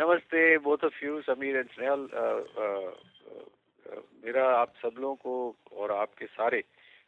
नमस्ते 0.00 0.40
both 0.64 0.84
of 0.84 1.04
you 1.04 1.20
Sameer 1.22 1.56
and 1.56 1.70
Snehal 1.70 2.02
मेरा 4.24 4.44
आप 4.56 4.74
सब 4.82 5.00
लोगों 5.00 5.14
को 5.16 5.80
और 5.80 5.92
आपके 5.92 6.26
सारे 6.26 6.62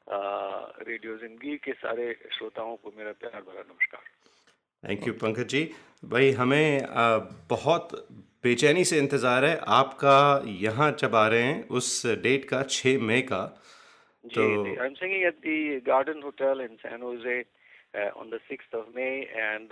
रेडियो 0.08 1.16
ज़िंदगी 1.18 1.56
के 1.64 1.72
सारे 1.74 2.06
श्रोताओं 2.38 2.74
को 2.76 2.92
मेरा 2.96 3.12
प्यार 3.20 3.40
भरा 3.42 3.62
नमस्कार। 3.62 4.02
थैंक 4.82 5.06
यू 5.06 5.12
पंकज 5.22 5.46
जी 5.48 5.62
भाई 6.04 6.30
हमें 6.40 6.82
आ, 6.82 7.16
बहुत 7.50 7.88
बेचैनी 8.44 8.84
से 8.84 8.98
इंतज़ार 8.98 9.44
है 9.44 9.56
आपका 9.78 10.18
यहाँ 10.58 10.90
जब 11.00 11.14
आ 11.14 11.26
रहे 11.28 11.42
हैं 11.42 11.68
उस 11.78 11.90
डेट 12.22 12.44
का 12.52 12.62
6 12.68 12.98
मई 13.08 13.22
का। 13.32 13.44
तो 14.24 14.42
I 14.42 14.86
am 14.86 14.94
singing 14.94 15.24
at 15.24 15.38
the 15.46 15.82
garden 15.86 16.22
hotel 16.24 16.68
in 16.70 16.76
San 16.82 17.02
Jose 17.02 17.40
on 18.00 18.30
the 18.30 18.40
6th 18.50 18.74
of 18.80 18.88
May 18.96 19.12
and 19.36 19.68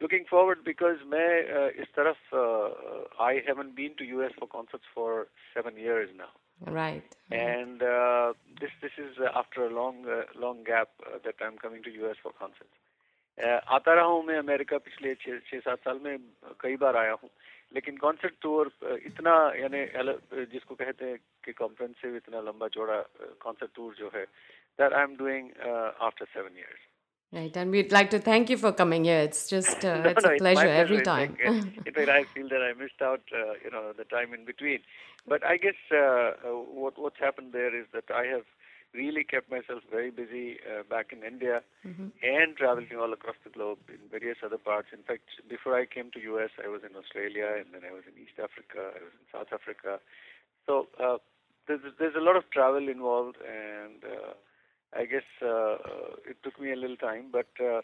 looking 0.00 0.24
forward 0.30 0.64
because 0.64 0.98
मैं 1.06 1.30
uh, 1.58 1.70
इस 1.82 1.92
तरफ 1.96 2.16
uh, 2.32 3.22
I 3.30 3.42
haven't 3.48 3.74
been 3.76 3.94
to 3.98 4.04
US 4.16 4.32
for 4.38 4.48
concerts 4.48 4.84
for 4.94 5.28
seven 5.54 5.76
years 5.76 6.10
now. 6.16 6.32
Right. 6.60 7.02
And 7.30 7.82
uh, 7.82 8.32
this 8.60 8.70
this 8.80 8.92
is 8.98 9.18
uh, 9.18 9.30
after 9.34 9.66
a 9.66 9.70
long 9.70 10.06
uh, 10.06 10.22
long 10.36 10.62
gap 10.64 10.88
uh, 11.02 11.18
that 11.24 11.34
I'm 11.40 11.58
coming 11.58 11.82
to 11.82 11.90
US 12.04 12.16
for 12.22 12.32
concerts. 12.32 12.76
Uh, 13.38 13.60
आता 13.76 13.94
रहा 13.94 14.04
हूँ 14.04 14.22
मैं 14.24 14.38
America 14.38 14.78
पिछले 14.78 15.14
छः 15.22 15.38
छः 15.50 15.60
सात 15.60 15.78
साल 15.84 15.98
में 16.04 16.16
कई 16.60 16.76
बार 16.76 16.96
आया 16.96 17.12
हूँ 17.22 17.30
लेकिन 17.74 17.96
कॉन्सर्ट 17.96 18.34
टूर 18.42 18.70
इतना 19.06 19.34
यानी 19.58 19.84
जिसको 20.52 20.74
कहते 20.74 21.04
हैं 21.04 21.18
कि 21.44 21.52
कॉम्प्रेंसिव 21.52 22.16
इतना 22.16 22.40
लंबा 22.48 22.68
चौड़ा 22.76 23.00
कॉन्सर्ट 23.42 23.74
टूर 23.76 23.94
जो 23.98 24.10
है 24.14 24.24
that 24.78 24.92
I 24.92 25.02
am 25.02 25.16
doing 25.16 25.50
after 26.08 26.26
seven 26.34 26.58
years 26.58 26.86
Right, 27.31 27.55
and 27.55 27.69
we'd 27.69 27.91
like 27.91 28.09
to 28.09 28.19
thank 28.19 28.49
you 28.49 28.57
for 28.57 28.71
coming 28.71 29.03
here. 29.03 29.19
It's 29.19 29.47
just 29.47 29.85
uh, 29.85 29.97
no, 30.01 30.09
it's 30.09 30.23
no, 30.23 30.33
a 30.33 30.37
pleasure, 30.37 30.61
pleasure 30.61 30.69
every 30.69 31.01
time. 31.03 31.37
in 31.39 31.93
fact, 31.93 32.09
I 32.19 32.23
feel 32.23 32.49
that 32.49 32.63
I 32.63 32.73
missed 32.73 33.01
out, 33.03 33.21
uh, 33.31 33.53
you 33.63 33.69
know, 33.69 33.93
the 33.95 34.05
time 34.05 34.33
in 34.33 34.45
between. 34.45 34.79
But 35.27 35.45
I 35.45 35.57
guess 35.57 35.77
uh, 35.91 35.97
uh, 35.97 36.33
what 36.73 36.97
what's 36.97 37.19
happened 37.19 37.53
there 37.53 37.75
is 37.75 37.85
that 37.93 38.05
I 38.09 38.25
have 38.25 38.45
really 38.95 39.23
kept 39.23 39.51
myself 39.51 39.83
very 39.91 40.09
busy 40.09 40.57
uh, 40.65 40.81
back 40.89 41.13
in 41.13 41.23
India 41.23 41.61
mm-hmm. 41.85 42.07
and 42.23 42.57
traveling 42.57 42.89
all 42.99 43.13
across 43.13 43.35
the 43.43 43.51
globe 43.51 43.77
in 43.89 43.99
various 44.09 44.37
other 44.43 44.57
parts. 44.57 44.87
In 44.91 45.03
fact, 45.03 45.29
before 45.47 45.77
I 45.77 45.85
came 45.85 46.09
to 46.11 46.19
US, 46.33 46.49
I 46.57 46.67
was 46.67 46.81
in 46.81 46.95
Australia 46.95 47.53
and 47.59 47.67
then 47.71 47.81
I 47.87 47.93
was 47.93 48.01
in 48.09 48.19
East 48.19 48.41
Africa, 48.41 48.89
I 48.97 49.03
was 49.05 49.13
in 49.13 49.25
South 49.31 49.53
Africa. 49.53 49.99
So 50.65 50.87
uh, 50.99 51.17
there's 51.67 51.81
there's 51.99 52.15
a 52.15 52.25
lot 52.25 52.37
of 52.37 52.49
travel 52.49 52.89
involved 52.89 53.37
and. 53.45 54.01
Uh, 54.94 55.00
I 55.00 55.04
guess 55.06 55.24
uh, 55.42 55.76
it 56.28 56.36
took 56.42 56.60
me 56.60 56.72
a 56.72 56.76
little 56.76 56.96
time, 56.96 57.26
but 57.32 57.48
uh, 57.60 57.80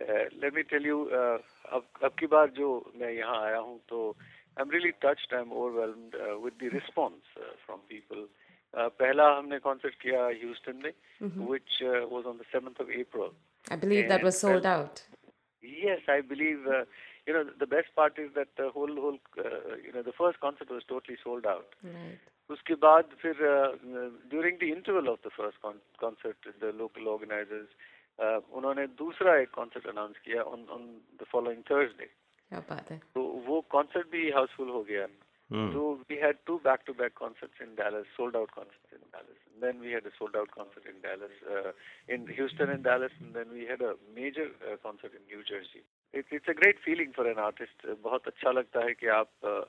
uh, 0.00 0.24
let 0.40 0.54
me 0.54 0.62
tell 0.62 0.82
you, 0.82 1.10
uh, 1.12 1.38
अब 1.72 1.84
अब 2.04 2.12
की 2.18 2.26
बार 2.26 2.50
जो 2.50 2.92
मैं 2.96 3.10
यहाँ 3.12 3.40
आया 3.46 3.58
हूँ 3.58 3.80
तो 3.88 4.16
I'm 4.56 4.68
really 4.68 4.92
touched, 5.00 5.32
I'm 5.32 5.52
overwhelmed 5.52 6.14
uh, 6.14 6.38
with 6.38 6.58
the 6.58 6.68
response 6.68 7.24
uh, 7.36 7.54
from 7.66 7.80
people. 7.88 8.26
Uh, 8.74 8.88
पहला 9.00 9.38
हमने 9.38 9.60
concert 9.62 9.94
किया 10.04 10.28
Houston 10.40 10.82
में, 10.82 10.92
mm-hmm. 11.22 11.46
which 11.46 11.82
uh, 11.82 12.06
was 12.08 12.24
on 12.26 12.38
the 12.38 12.44
7th 12.52 12.80
of 12.80 12.90
April. 12.90 13.32
I 13.70 13.76
believe 13.76 14.04
and 14.04 14.10
that 14.10 14.22
was 14.22 14.38
sold 14.38 14.66
uh, 14.66 14.68
out. 14.68 15.02
Yes, 15.62 16.00
I 16.08 16.20
believe. 16.20 16.66
Uh, 16.66 16.84
you 17.26 17.32
know, 17.32 17.44
the 17.58 17.66
best 17.66 17.94
part 17.94 18.18
is 18.18 18.30
that 18.34 18.48
the 18.56 18.70
whole 18.70 18.94
whole 19.00 19.18
uh, 19.38 19.76
you 19.84 19.92
know 19.92 20.02
the 20.02 20.12
first 20.12 20.40
concert 20.40 20.70
was 20.70 20.82
totally 20.88 21.16
sold 21.22 21.46
out. 21.46 21.74
Right. 21.82 22.18
उसके 22.49 22.75
बाद 22.75 23.15
फिर 23.21 23.35
during 24.31 24.57
the 24.59 24.63
interval 24.63 25.07
of 25.07 25.27
the 25.27 25.31
first 25.37 25.59
concert 25.99 26.47
the 26.63 26.73
local 26.75 27.07
organizers 27.07 27.75
उन्होंने 28.59 28.87
दूसरा 28.97 29.35
एक 29.37 29.49
concert 29.51 29.87
announce 29.87 30.17
किया 30.25 30.43
on 30.43 30.65
on 30.69 30.85
the 31.21 31.25
following 31.31 31.63
Thursday 31.71 32.09
तो 33.13 33.23
वो 33.47 33.61
concert 33.69 34.07
भी 34.11 34.29
हाउसफुल 34.31 34.69
हो 34.69 34.83
गया। 34.83 35.07
हम्म। 35.49 35.71
तो 35.73 35.93
we 36.09 36.15
had 36.15 36.37
two 36.45 36.55
back 36.63 36.79
to 36.85 36.93
back 36.93 37.13
concerts 37.13 37.61
in 37.61 37.75
Dallas 37.75 38.05
sold 38.15 38.35
out 38.35 38.51
concert 38.51 38.93
in 38.93 38.99
Dallas 38.99 39.61
then 39.61 39.79
we 39.81 39.91
had 39.91 40.05
a 40.05 40.09
sold 40.09 40.35
out 40.35 40.49
concert 40.51 40.87
in 40.87 40.99
Dallas 41.01 41.73
in 42.09 42.25
Houston 42.29 42.71
in 42.71 42.81
Dallas 42.81 43.11
and 43.21 43.33
then 43.33 43.53
we 43.53 43.65
had 43.65 43.83
a 43.83 43.93
major 44.15 44.77
concert 44.83 45.13
in 45.13 45.21
New 45.27 45.41
Jersey 45.49 45.83
it's 46.13 46.49
a 46.49 46.53
great 46.53 46.79
feeling 46.79 47.13
for 47.13 47.27
an 47.27 47.39
artist 47.45 47.87
बहुत 48.01 48.27
अच्छा 48.27 48.51
लगता 48.51 48.85
है 48.85 48.93
कि 48.93 49.07
आप 49.19 49.29
uh, 49.43 49.63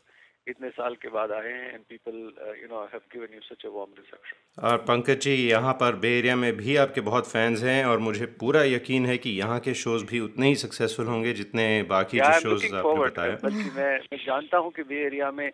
इतने 0.48 0.69
साल 0.70 0.94
के 1.03 1.09
बाद 1.10 1.32
आए 1.32 1.53
हैं 1.53 1.72
and 1.72 1.82
people 1.88 2.16
you 2.62 2.69
know 2.69 2.82
have 2.92 3.00
given 3.12 3.34
you 3.34 3.41
such 3.42 3.64
a 3.66 3.70
warm 3.70 3.92
reception 3.98 4.62
और 4.62 4.76
पंकज 4.88 5.20
जी 5.22 5.34
यहाँ 5.36 5.72
पर 5.81 5.97
बे 6.04 6.12
एरिया 6.19 6.36
में 6.36 6.53
भी 6.56 6.76
आपके 6.84 7.00
बहुत 7.09 7.31
फैंस 7.31 7.62
हैं 7.62 7.84
और 7.86 7.98
मुझे 8.00 8.26
पूरा 8.41 8.62
यकीन 8.66 9.06
है 9.06 9.16
कि 9.19 9.31
यहाँ 9.38 9.59
के 9.60 9.75
शोज़ 9.82 10.04
भी 10.06 10.20
उतने 10.20 10.48
ही 10.48 10.54
सक्सेसफुल 10.59 11.06
होंगे 11.06 11.32
जितने 11.41 11.66
बाकी 11.91 12.19
जो 12.20 12.38
शोज़ 12.41 12.66
आपने 12.75 13.00
बताया 13.00 13.38
बल्कि 13.44 13.70
मैं 13.76 13.91
मैं 14.06 14.25
जानता 14.26 14.59
हूँ 14.59 14.72
कि 14.72 14.82
बे 14.92 15.04
एरिया 15.06 15.31
में 15.32 15.50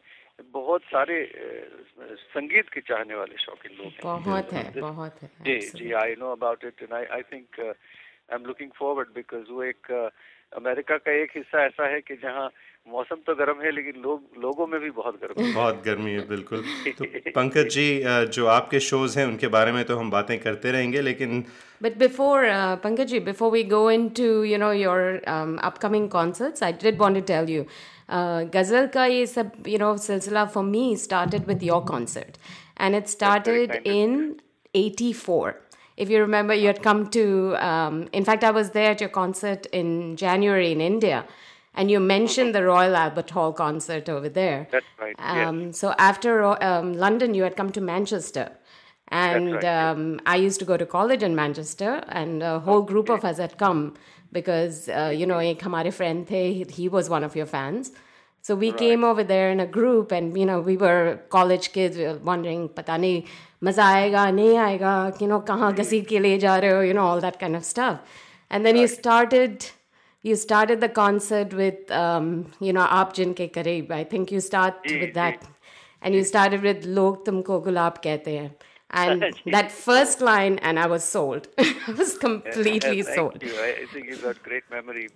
बहुत 0.52 0.82
सारे 0.84 1.16
संगीत 2.28 2.68
के 2.68 2.80
चाहने 2.82 3.14
वाले 3.14 3.36
शौकीन 3.38 3.76
लोग 3.78 3.86
हैं। 3.86 4.22
बहुत 4.22 4.52
है 4.52 4.80
बहुत 4.80 5.22
है 5.22 5.28
जी 5.44 5.58
जी 5.78 5.92
I 6.00 6.14
know 6.18 6.30
about 6.32 6.64
it 6.64 6.82
and 6.82 6.92
I 6.92 7.04
I 7.16 7.22
think 7.32 7.60
I 7.60 8.34
am 8.34 8.44
looking 8.46 8.70
forward 8.78 9.08
because 9.14 9.50
वो 9.50 9.62
एक 9.64 9.90
अमेरिका 10.52 10.96
का 10.96 11.12
एक 11.22 11.36
हिस्सा 11.36 11.64
ऐसा 11.66 11.86
है 11.92 12.00
कि 12.00 12.16
जहाँ 12.16 12.48
मौसम 12.92 13.16
तो 13.26 13.34
गर्म 13.34 13.60
है 13.64 13.70
लेकिन 13.72 14.02
लोग 14.02 14.42
लोगों 14.42 14.66
में 14.66 14.80
भी 14.80 14.90
बहुत 14.96 15.14
गर्म 15.20 15.42
है 15.42 15.52
बहुत 15.54 15.82
गर्मी 15.84 16.10
है 16.12 16.26
बिल्कुल 16.28 16.64
तो 16.98 17.04
पंकज 17.36 17.68
जी 17.74 17.86
जो 18.36 18.46
आपके 18.54 18.80
शोज़ 18.86 19.18
हैं 19.18 19.26
उनके 19.26 19.48
बारे 19.54 19.72
में 19.72 19.84
तो 19.84 19.96
हम 19.96 20.10
बातें 20.10 20.38
करते 20.40 20.72
रहेंगे 20.72 21.00
लेकिन 21.02 21.44
But 21.84 21.96
before, 21.98 22.44
uh, 22.46 22.76
Pankaj 22.82 23.14
before 23.24 23.50
we 23.54 23.62
go 23.70 23.80
into, 23.94 24.26
you 24.50 24.58
know, 24.58 24.70
your 24.70 25.20
um, 25.30 25.58
upcoming 25.68 26.08
concerts, 26.08 26.62
I 26.62 26.70
did 26.84 26.98
want 26.98 27.18
to 27.20 27.22
tell 27.30 27.50
you, 27.54 27.66
uh, 28.08 28.44
Ghazal 28.44 28.88
ka 28.88 29.04
ye 29.14 29.26
sab, 29.26 29.66
you 29.72 29.80
know, 29.82 29.90
silsila 30.04 30.44
for 30.50 30.62
me 30.62 30.84
started 30.96 31.46
with 31.52 31.66
your 31.70 31.80
concert. 31.90 32.38
And 32.76 33.00
it 33.00 33.10
started 33.14 33.74
in 33.84 34.40
84. 34.74 35.56
If 35.98 36.14
you 36.14 36.20
remember, 36.20 36.54
you 36.54 36.68
had 36.68 36.82
come 36.82 37.02
to, 37.18 37.26
um, 37.70 38.00
in 38.12 38.24
fact, 38.24 38.44
I 38.44 38.54
was 38.60 38.70
there 38.70 38.92
at 38.92 39.04
your 39.06 39.12
concert 39.18 39.66
in 39.82 40.16
January 40.16 40.72
in 40.72 40.80
India 40.80 41.24
and 41.74 41.90
you 41.90 42.00
mentioned 42.00 42.54
the 42.54 42.64
Royal 42.64 42.96
Albert 42.96 43.30
Hall 43.30 43.52
concert 43.52 44.08
over 44.08 44.28
there. 44.28 44.68
That's 44.70 44.86
right. 44.98 45.14
Um, 45.18 45.66
yes. 45.66 45.78
So 45.78 45.94
after 45.98 46.44
um, 46.62 46.94
London, 46.94 47.34
you 47.34 47.42
had 47.42 47.56
come 47.56 47.72
to 47.72 47.80
Manchester. 47.80 48.52
And 49.08 49.56
right, 49.56 49.64
um, 49.64 50.12
yes. 50.12 50.20
I 50.26 50.36
used 50.36 50.58
to 50.60 50.64
go 50.64 50.76
to 50.78 50.86
college 50.86 51.22
in 51.22 51.34
Manchester, 51.36 52.02
and 52.08 52.42
a 52.42 52.58
whole 52.58 52.80
group 52.82 53.10
okay. 53.10 53.18
of 53.18 53.24
us 53.24 53.36
had 53.38 53.58
come 53.58 53.94
because, 54.32 54.88
uh, 54.88 55.12
you 55.14 55.26
know, 55.26 55.38
ek 55.38 55.60
hamare 55.60 55.92
friend 55.92 56.26
the, 56.26 56.64
he 56.70 56.88
was 56.88 57.10
one 57.10 57.22
of 57.22 57.36
your 57.36 57.46
fans. 57.46 57.92
So 58.40 58.54
we 58.54 58.70
right. 58.70 58.78
came 58.78 59.04
over 59.04 59.22
there 59.22 59.50
in 59.50 59.60
a 59.60 59.66
group, 59.66 60.10
and, 60.10 60.36
you 60.36 60.46
know, 60.46 60.60
we 60.60 60.78
were 60.78 61.20
college 61.28 61.72
kids, 61.72 61.98
we 61.98 62.04
were 62.04 62.16
wondering, 62.16 62.68
pata 62.70 62.92
nahi, 62.92 63.26
maza 63.60 63.82
aayega, 63.82 64.24
nahi 64.40 65.20
you 65.20 65.28
know, 65.28 65.40
kahan 65.42 65.76
ghaseet 65.76 66.06
ke 66.06 66.22
le 66.22 66.38
ja 66.38 66.58
rahe 66.58 66.70
ho, 66.70 66.80
you 66.80 66.94
know, 66.94 67.04
all 67.04 67.20
that 67.20 67.38
kind 67.38 67.54
of 67.54 67.64
stuff. 67.64 68.00
And 68.50 68.64
then 68.64 68.74
right. 68.74 68.80
you 68.80 68.88
started 68.88 69.70
you 70.28 70.34
started 70.42 70.80
the 70.80 70.88
concert 70.88 71.52
with 71.62 71.90
um, 72.02 72.28
you 72.66 72.72
know 72.76 72.86
aap 72.98 73.16
jin 73.18 73.34
ke 73.40 73.48
kareeb 73.56 73.90
i 73.96 74.04
think 74.12 74.32
you 74.36 74.44
start 74.50 74.92
with 75.02 75.12
that 75.18 75.50
and 76.02 76.18
you 76.18 76.22
started 76.30 76.68
with 76.68 76.86
log 76.98 77.18
tumko 77.26 77.58
gulab 77.66 78.00
kehte 78.06 78.30
hain 78.36 78.54
and 78.90 79.24
that 79.46 79.70
first 79.70 80.20
line 80.20 80.58
and 80.58 80.78
i 80.78 80.86
was 80.86 81.04
sold. 81.04 81.48
I 81.58 81.92
was 81.92 82.16
completely 82.16 82.98
yeah, 82.98 83.14
sold. 83.14 83.42
you. 83.42 83.52
i 83.60 83.86
think 83.92 84.08
you've 84.08 84.22
got 84.22 84.42
great 84.42 84.64
memory. 84.70 85.08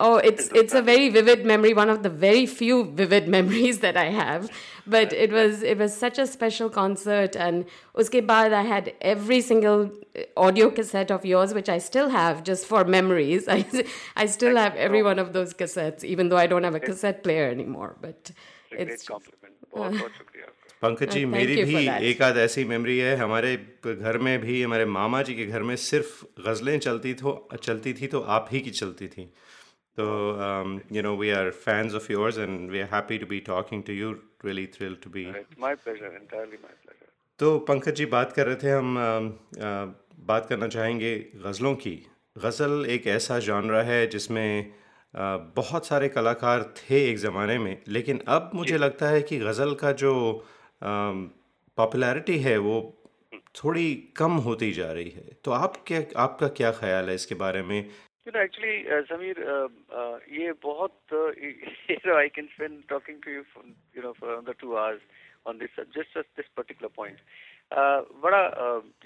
oh 0.00 0.16
it's 0.16 0.48
it's 0.54 0.74
a 0.74 0.82
very 0.82 1.08
vivid 1.08 1.44
memory 1.44 1.74
one 1.74 1.90
of 1.90 2.02
the 2.02 2.10
very 2.10 2.46
few 2.46 2.84
vivid 2.84 3.28
memories 3.36 3.80
that 3.80 3.96
i 3.96 4.06
have. 4.10 4.50
But 4.86 5.14
it 5.14 5.32
was 5.32 5.62
it 5.62 5.78
was 5.78 5.96
such 5.96 6.18
a 6.18 6.26
special 6.26 6.68
concert 6.68 7.36
and 7.36 7.64
uske 7.98 8.20
baad 8.30 8.52
i 8.52 8.62
had 8.62 8.92
every 9.00 9.40
single 9.40 9.90
uh, 9.90 10.24
audio 10.36 10.70
cassette 10.70 11.10
of 11.10 11.24
yours 11.24 11.54
which 11.54 11.70
i 11.76 11.78
still 11.78 12.10
have 12.10 12.42
just 12.44 12.66
for 12.66 12.84
memories. 12.84 13.48
I, 13.48 13.64
I 14.16 14.26
still 14.26 14.56
have 14.56 14.74
every 14.76 15.02
one 15.02 15.18
of 15.18 15.32
those 15.32 15.54
cassettes 15.54 16.04
even 16.04 16.28
though 16.28 16.36
i 16.36 16.46
don't 16.46 16.64
have 16.64 16.74
a 16.74 16.84
cassette 16.88 17.22
player 17.24 17.48
anymore 17.48 17.96
but 18.00 18.30
it's, 18.70 18.82
a 18.82 18.84
great 18.84 19.06
compliment. 19.06 19.44
Pankaj 20.84 21.10
जी 21.10 21.24
मेरी 21.26 21.62
भी 21.64 21.86
एक 22.10 22.22
आध 22.22 22.36
ऐसी 22.38 22.64
memory 22.70 22.98
है। 22.98 23.16
हमारे 23.16 23.56
घर 23.86 24.18
में 24.18 24.38
भी 24.40 24.62
हमारे 24.62 24.84
मामा 24.94 25.22
जी 25.22 25.34
के 25.34 25.46
घर 25.46 25.62
में 25.62 25.74
सिर्फ़ 25.82 26.42
गज़लें 26.46 26.78
चलती 26.78 27.14
थो 27.14 27.32
चलती 27.62 27.92
थी 28.00 28.06
तो 28.06 28.20
आप 28.36 28.48
ही 28.52 28.60
की 28.60 28.70
चलती 28.78 29.08
थी। 29.08 29.24
तो 29.98 30.04
you 30.92 31.02
know 31.02 31.16
we 31.16 31.30
are 31.30 31.50
fans 31.58 31.94
of 31.94 32.10
yours 32.12 32.38
and 32.38 32.70
we 32.70 32.80
are 32.80 32.88
happy 32.92 33.18
to 33.18 33.26
be 33.26 33.38
talking 33.46 33.82
to 33.82 33.92
you 33.92 34.10
really 34.44 34.66
thrill 34.74 34.96
to 35.02 35.10
be 35.10 35.24
my 35.60 35.74
pleasure 35.74 36.14
entirely 36.14 36.56
my 36.62 36.72
pleasure 36.82 37.12
तो 37.40 37.58
पंकज 37.68 37.94
जी 37.96 38.06
बात 38.08 38.32
कर 38.32 38.46
रहे 38.46 38.56
थे 38.56 38.70
हम 38.70 38.98
आ, 38.98 39.02
आ, 39.02 39.84
बात 40.26 40.46
करना 40.48 40.66
चाहेंगे 40.68 41.14
गज़लों 41.44 41.74
की। 41.76 41.94
गज़ल 42.38 42.86
एक 42.90 43.06
ऐसा 43.10 43.38
जानरा 43.46 43.82
है 43.82 44.06
जिसमें 44.06 44.48
आ, 45.14 45.36
बहुत 45.56 45.86
सारे 45.86 46.08
कलाकार 46.08 46.62
थे 46.78 47.04
एक 47.10 47.18
ज़माने 47.20 47.58
में 47.58 47.76
लेकिन 47.88 48.20
अब 48.28 48.50
मुझे 48.54 48.78
लगता 48.78 49.08
है 49.08 49.22
कि 49.22 49.38
गज़ल 49.40 49.74
का 49.80 49.92
जो 50.02 50.12
पॉपुलैरिटी 50.82 52.38
है 52.38 52.56
वो 52.58 52.76
थोड़ी 53.56 53.94
कम 54.16 54.32
होती 54.46 54.70
जा 54.72 54.90
रही 54.92 55.10
है। 55.10 55.36
तो 55.44 55.50
आप 55.52 55.76
क्या, 55.86 56.00
आपका 56.22 56.48
क्या 56.58 56.70
ख्याल 56.80 57.08
है 57.08 57.14
इसके 57.14 57.34
बारे 57.42 57.62
में? 57.62 57.78
एक्चुअली 58.26 59.02
समीर 59.08 59.38
ये 60.32 60.52
बहुत 60.62 61.14
I 62.16 62.28
can 62.28 62.46
spend 62.46 62.82
talking 62.88 63.22
to 63.24 63.30
you 63.30 63.42
you 63.96 64.02
know 64.02 64.40
the 64.42 64.54
two 64.60 64.74
hours 64.74 65.00
on 65.46 65.58
this 65.58 65.80
just 65.80 66.18
just 66.18 66.36
this 66.36 66.48
particular 66.56 66.90
point 66.96 67.18
बड़ा 68.24 68.42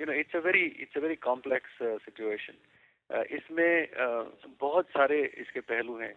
you 0.01 0.07
know 0.07 0.13
it's 0.21 0.37
a 0.37 0.39
very 0.47 0.65
it's 0.87 0.97
a 0.97 1.01
very 1.01 1.17
complex 1.29 1.79
situation 2.05 2.57
इसमें 3.37 3.89
बहुत 4.61 4.87
सारे 4.97 5.23
इसके 5.41 5.61
पहलू 5.73 5.97
हैं। 5.99 6.15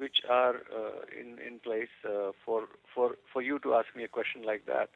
Which 0.00 0.24
are 0.28 0.56
uh, 0.72 1.00
in 1.20 1.38
in 1.48 1.58
place 1.60 1.94
uh, 2.04 2.32
for 2.44 2.68
for 2.94 3.16
for 3.32 3.42
you 3.42 3.58
to 3.58 3.74
ask 3.74 3.94
me 3.96 4.04
a 4.04 4.08
question 4.08 4.42
like 4.42 4.64
that. 4.66 4.88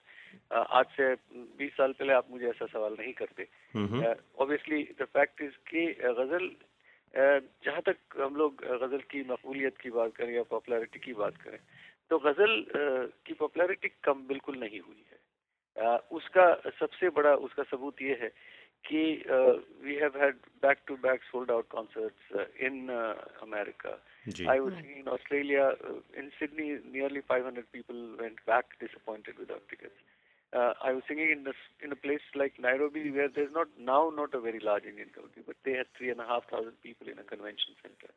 Uh, 0.51 0.65
आज 0.71 0.87
से 0.97 1.15
20 1.59 1.77
साल 1.77 1.93
पहले 1.93 2.13
आप 2.13 2.27
मुझे 2.31 2.49
ऐसा 2.49 2.67
सवाल 2.67 2.97
नहीं 3.01 3.13
करते। 3.13 3.49
ऑब्वियसली 4.41 4.83
द 5.01 5.05
फैक्ट 5.05 5.43
इज़ 5.43 5.57
कि 5.71 5.87
गज़ल 6.05 6.51
जहाँ 7.65 7.81
तक 7.81 7.97
हम 8.21 8.37
लोग 8.37 8.65
गज़ल 8.65 9.01
की 9.11 9.21
मकबूलियत 9.21 9.79
की 9.79 9.91
बात 9.91 10.15
करें 10.17 10.35
या 10.35 10.43
पॉपुलैरिटी 10.43 10.99
की 10.99 11.13
बात 11.13 11.37
करें 11.37 11.59
तो 12.11 12.19
गज़ल 12.19 12.65
की 13.27 13.35
पॉपुलैरिटी 13.35 13.89
कम 13.89 14.27
बिल्कुल 14.27 14.57
नहीं 14.59 14.81
हुई 14.81 15.05
है। 15.11 15.19
उसका 16.13 16.55
सबसे 16.81 17.09
बड़ा 17.09 17.35
उसका 17.35 17.63
सबूत 17.63 18.03
ये 18.03 18.15
है 18.23 18.33
key, 18.89 19.25
uh, 19.33 19.55
we 19.83 19.97
have 19.97 20.15
had 20.15 20.35
back-to-back 20.61 21.21
sold-out 21.31 21.69
concerts 21.69 22.19
uh, 22.35 22.45
in 22.61 22.91
uh, 22.91 23.15
America. 23.43 23.99
Gee. 24.29 24.47
I 24.47 24.61
was 24.61 24.75
in 24.75 25.09
Australia, 25.09 25.73
in 26.17 26.31
Sydney, 26.39 26.79
nearly 26.91 27.21
500 27.27 27.71
people 27.73 27.97
went 28.21 28.45
back 28.47 28.65
disappointed 28.81 29.39
without 29.39 29.63
tickets. 29.69 29.95
Uh, 30.53 30.75
I 30.85 30.93
was 30.93 31.03
singing 31.09 31.31
in, 31.33 31.45
this, 31.45 31.57
in 31.83 31.93
a 31.93 31.97
place 31.97 32.21
like 32.35 32.61
Nairobi 32.61 33.11
where 33.11 33.29
there's 33.29 33.53
not 33.53 33.69
now 33.79 34.13
not 34.15 34.35
a 34.35 34.41
very 34.41 34.61
large 34.61 34.85
Indian 34.85 35.09
community, 35.09 35.41
but 35.47 35.57
they 35.65 35.73
had 35.73 35.87
three 35.97 36.11
and 36.11 36.21
a 36.21 36.27
half 36.27 36.45
thousand 36.51 36.77
people 36.83 37.09
in 37.09 37.19
a 37.19 37.25
convention 37.25 37.73
center. 37.81 38.13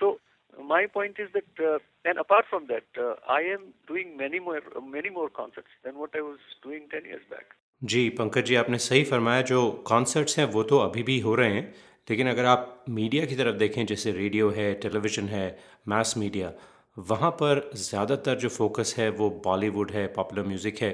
So 0.00 0.18
my 0.62 0.86
point 0.86 1.16
is 1.18 1.30
that, 1.32 1.64
uh, 1.64 1.78
and 2.04 2.18
apart 2.18 2.44
from 2.50 2.66
that, 2.68 2.84
uh, 2.98 3.14
I 3.28 3.42
am 3.42 3.72
doing 3.86 4.16
many 4.16 4.40
more 4.40 4.60
many 4.82 5.10
more 5.10 5.28
concerts 5.30 5.68
than 5.84 5.98
what 5.98 6.10
I 6.14 6.20
was 6.20 6.38
doing 6.62 6.88
ten 6.90 7.04
years 7.04 7.22
back. 7.30 7.54
जी 7.84 8.08
पंकज 8.10 8.44
जी 8.44 8.54
आपने 8.54 8.78
सही 8.78 9.04
फरमाया 9.04 9.40
जो 9.42 9.58
concerts 9.86 10.38
हैं 10.38 10.44
वो 10.52 10.62
तो 10.62 10.78
अभी 10.78 11.02
भी 11.02 11.18
हो 11.20 11.34
रहे 11.34 11.52
हैं। 11.52 11.64
लेकिन 12.08 12.28
अगर 12.28 12.44
आप 12.44 12.84
मीडिया 12.90 13.24
की 13.26 13.36
तरफ़ 13.36 13.56
देखें 13.56 13.84
जैसे 13.86 14.12
रेडियो 14.12 14.48
है 14.50 14.72
टेलीविज़न 14.74 15.26
है 15.28 15.46
मास 15.88 16.14
मीडिया 16.18 16.52
वहाँ 16.96 17.30
पर 17.32 17.60
ज़्यादातर 17.76 18.36
जो 18.36 18.48
फोकस 18.48 18.94
है 18.98 19.08
वो 19.10 19.28
बॉलीवुड 19.44 19.90
है 19.90 20.06
पॉपुलर 20.14 20.46
म्यूज़िक 20.46 20.78
है। 20.82 20.92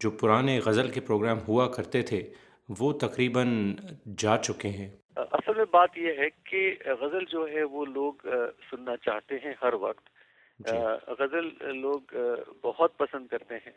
जो 0.00 0.10
पुराने 0.12 0.58
गज़ल 0.60 0.88
के 0.90 1.00
प्रोग्राम 1.02 1.38
हुआ 1.48 1.66
करते 1.66 2.02
थे 2.12 2.20
वो 2.70 2.92
तकरीबन 3.02 3.50
जा 4.20 4.36
चुके 4.38 4.68
हैं। 4.68 4.88
असल 5.18 5.58
में 5.58 5.66
बात 5.72 5.98
यह 5.98 6.16
है 6.20 6.28
कि 6.48 6.62
गज़ल 6.86 7.26
जो 7.30 7.46
है 7.46 7.64
वो 7.66 7.84
लोग 7.86 8.22
सुनना 8.70 8.96
चाहते 9.04 9.40
हैं 9.44 9.54
हर 9.64 9.74
वक्त। 9.84 10.04
गज़ल 11.20 11.52
लोग 11.76 12.16
बहुत 12.64 12.94
पसंद 13.00 13.28
करते 13.28 13.54
हैं। 13.56 13.74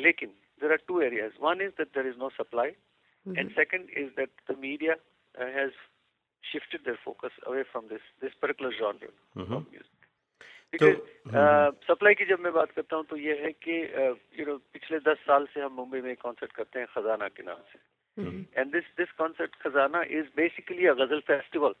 लेकिन 0.00 0.32
there 0.60 0.72
are 0.72 0.84
two 0.88 1.00
areas 1.08 1.40
one 1.40 1.60
is 1.66 1.74
that 1.78 1.88
there 1.98 2.06
is 2.12 2.18
no 2.18 2.28
supply 2.36 2.70
and 3.26 3.50
second 3.54 3.90
is 4.04 4.10
that 4.20 4.30
the 4.50 4.58
media 4.68 4.96
has 5.56 5.82
shifted 6.44 6.82
their 6.86 6.98
focus 7.02 7.36
away 7.50 7.62
from 7.68 7.84
this 7.90 8.02
this 8.22 8.34
particular 8.40 8.70
genre 8.78 9.08
mm-hmm. 9.10 9.54
of 9.58 9.62
music. 9.74 10.00
Because 10.72 10.96
supply 11.86 12.14
की 12.14 12.24
जब 12.30 12.40
मैं 12.46 12.52
बात 12.52 12.70
करता 12.76 12.96
हूँ 12.96 13.04
तो 13.10 13.16
ये 13.16 13.36
है 13.42 13.52
कि 13.66 13.76
यू 14.38 14.46
नो 14.46 14.56
पिछले 14.74 14.98
दस 15.06 15.18
साल 15.26 15.46
से 15.54 15.60
हम 15.60 15.72
मुंबई 15.80 16.00
में 16.06 16.16
कॉन्सर्ट 16.24 16.52
करते 16.58 16.78
हैं 16.78 16.88
खजाना 16.94 17.28
के 17.36 17.42
नाम 17.42 17.62
से। 17.72 17.78
And 18.60 18.72
this 18.72 18.90
this 18.98 19.12
concert 19.22 19.54
Khazana 19.62 20.02
is 20.18 20.28
basically 20.36 20.86
a 20.86 20.94
ghazal 21.00 21.20
festival 21.30 21.74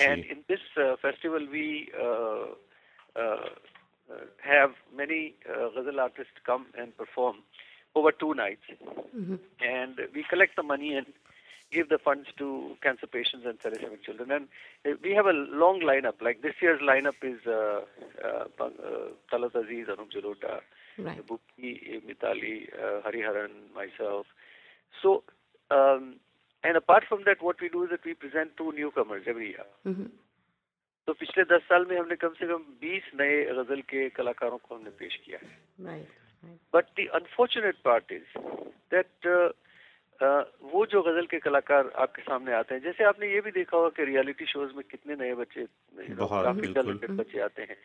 and 0.00 0.24
in 0.24 0.42
this 0.48 0.64
festival 1.04 1.46
we 1.54 1.68
have 4.46 4.72
many 4.96 5.22
uh, 5.48 5.68
ghazal 5.74 6.00
artists 6.00 6.40
come 6.46 6.66
and 6.76 6.96
perform. 6.96 7.36
over 7.95 8.11
two 8.11 8.33
nights. 8.33 8.61
Mm-hmm. 9.15 9.35
And 9.61 9.99
we 10.13 10.23
collect 10.29 10.55
the 10.55 10.63
money 10.63 10.95
and 10.95 11.05
give 11.71 11.89
the 11.89 11.97
funds 11.97 12.27
to 12.37 12.75
cancer 12.81 13.07
patients 13.07 13.45
and 13.45 13.59
thalassemia 13.59 14.01
children. 14.03 14.31
And 14.31 14.47
uh, 14.85 14.97
we 15.03 15.11
have 15.13 15.25
a 15.25 15.33
long 15.33 15.81
lineup. 15.81 16.21
Like 16.21 16.41
this 16.41 16.55
year's 16.61 16.81
lineup 16.81 17.19
is 17.23 17.39
uh, 17.45 17.81
uh, 18.23 18.45
uh, 18.59 18.69
Talat 19.31 19.55
Aziz, 19.55 19.87
Anup 19.87 20.11
Jalota, 20.11 20.61
right. 20.97 21.25
Bukki, 21.27 22.01
Mitali, 22.07 22.69
uh, 22.73 23.07
Hariharan, 23.07 23.51
myself. 23.75 24.25
So, 25.01 25.23
um, 25.69 26.15
and 26.63 26.75
apart 26.75 27.03
from 27.07 27.23
that, 27.25 27.41
what 27.41 27.61
we 27.61 27.69
do 27.69 27.83
is 27.83 27.89
that 27.91 28.03
we 28.03 28.13
present 28.13 28.57
two 28.57 28.71
newcomers 28.71 29.23
every 29.27 29.49
year. 29.49 29.65
Mm-hmm. 29.85 30.09
तो 31.07 31.13
पिछले 31.19 31.43
दस 31.49 31.61
साल 31.69 31.85
में 31.89 31.97
हमने 31.97 32.15
कम 32.21 32.33
से 32.39 32.47
कम 32.47 32.63
बीस 32.81 33.03
नए 33.19 33.37
गजल 33.57 33.81
के 33.89 34.09
कलाकारों 34.17 34.57
को 34.57 34.75
हमने 34.75 34.89
पेश 34.99 35.15
किया 35.25 35.39
है 35.41 35.57
But 36.74 36.84
the 37.00 37.06
unfortunate 37.20 37.76
part 37.84 38.12
is 38.12 38.38
that 38.94 39.28
वो 40.72 40.84
जो 40.92 41.02
गज़ल 41.02 41.26
के 41.30 41.38
कलाकार 41.44 41.90
आपके 42.04 42.22
सामने 42.22 42.52
आते 42.54 42.74
हैं 42.74 42.82
जैसे 42.82 43.04
आपने 43.04 43.30
ये 43.32 43.40
भी 43.46 43.50
देखा 43.50 43.76
होगा 43.76 43.88
कि 43.96 44.04
रियलिटी 44.10 44.46
शोज़ 44.46 44.72
में 44.76 44.84
कितने 44.90 45.14
नए 45.22 45.34
बच्चे 45.40 45.66
काफ़ी 46.20 46.72
टैलेंटेड 46.72 47.10
बच्चे 47.10 47.40
आते 47.46 47.62
हैं। 47.62 47.76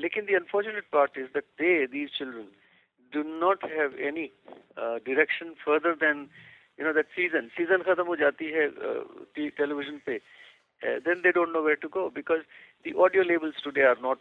लेकिन 0.00 0.24
the 0.24 0.34
unfortunate 0.40 0.84
part 0.92 1.18
is 1.18 1.28
that 1.34 1.44
they 1.60 1.70
these 1.92 2.08
children 2.18 2.48
do 3.12 3.22
not 3.46 3.64
have 3.72 4.00
any 4.08 4.26
direction 4.78 5.54
further 5.64 5.94
then 6.02 6.28
you 6.80 6.86
know 6.86 6.92
that 6.92 7.08
season 7.16 7.48
season 7.56 7.82
खत्म 7.90 8.06
हो 8.06 8.16
जाती 8.24 8.50
है 8.58 8.68
टेलीविज़न 9.36 10.00
पे 10.06 10.20
then 11.04 11.20
they 11.24 11.30
don't 11.34 11.54
know 11.54 11.60
where 11.66 11.78
to 11.82 11.88
go 11.92 12.00
because 12.16 12.42
the 12.86 12.92
audio 13.04 13.22
labels 13.28 13.60
today 13.66 13.84
are 13.90 14.00
not 14.00 14.18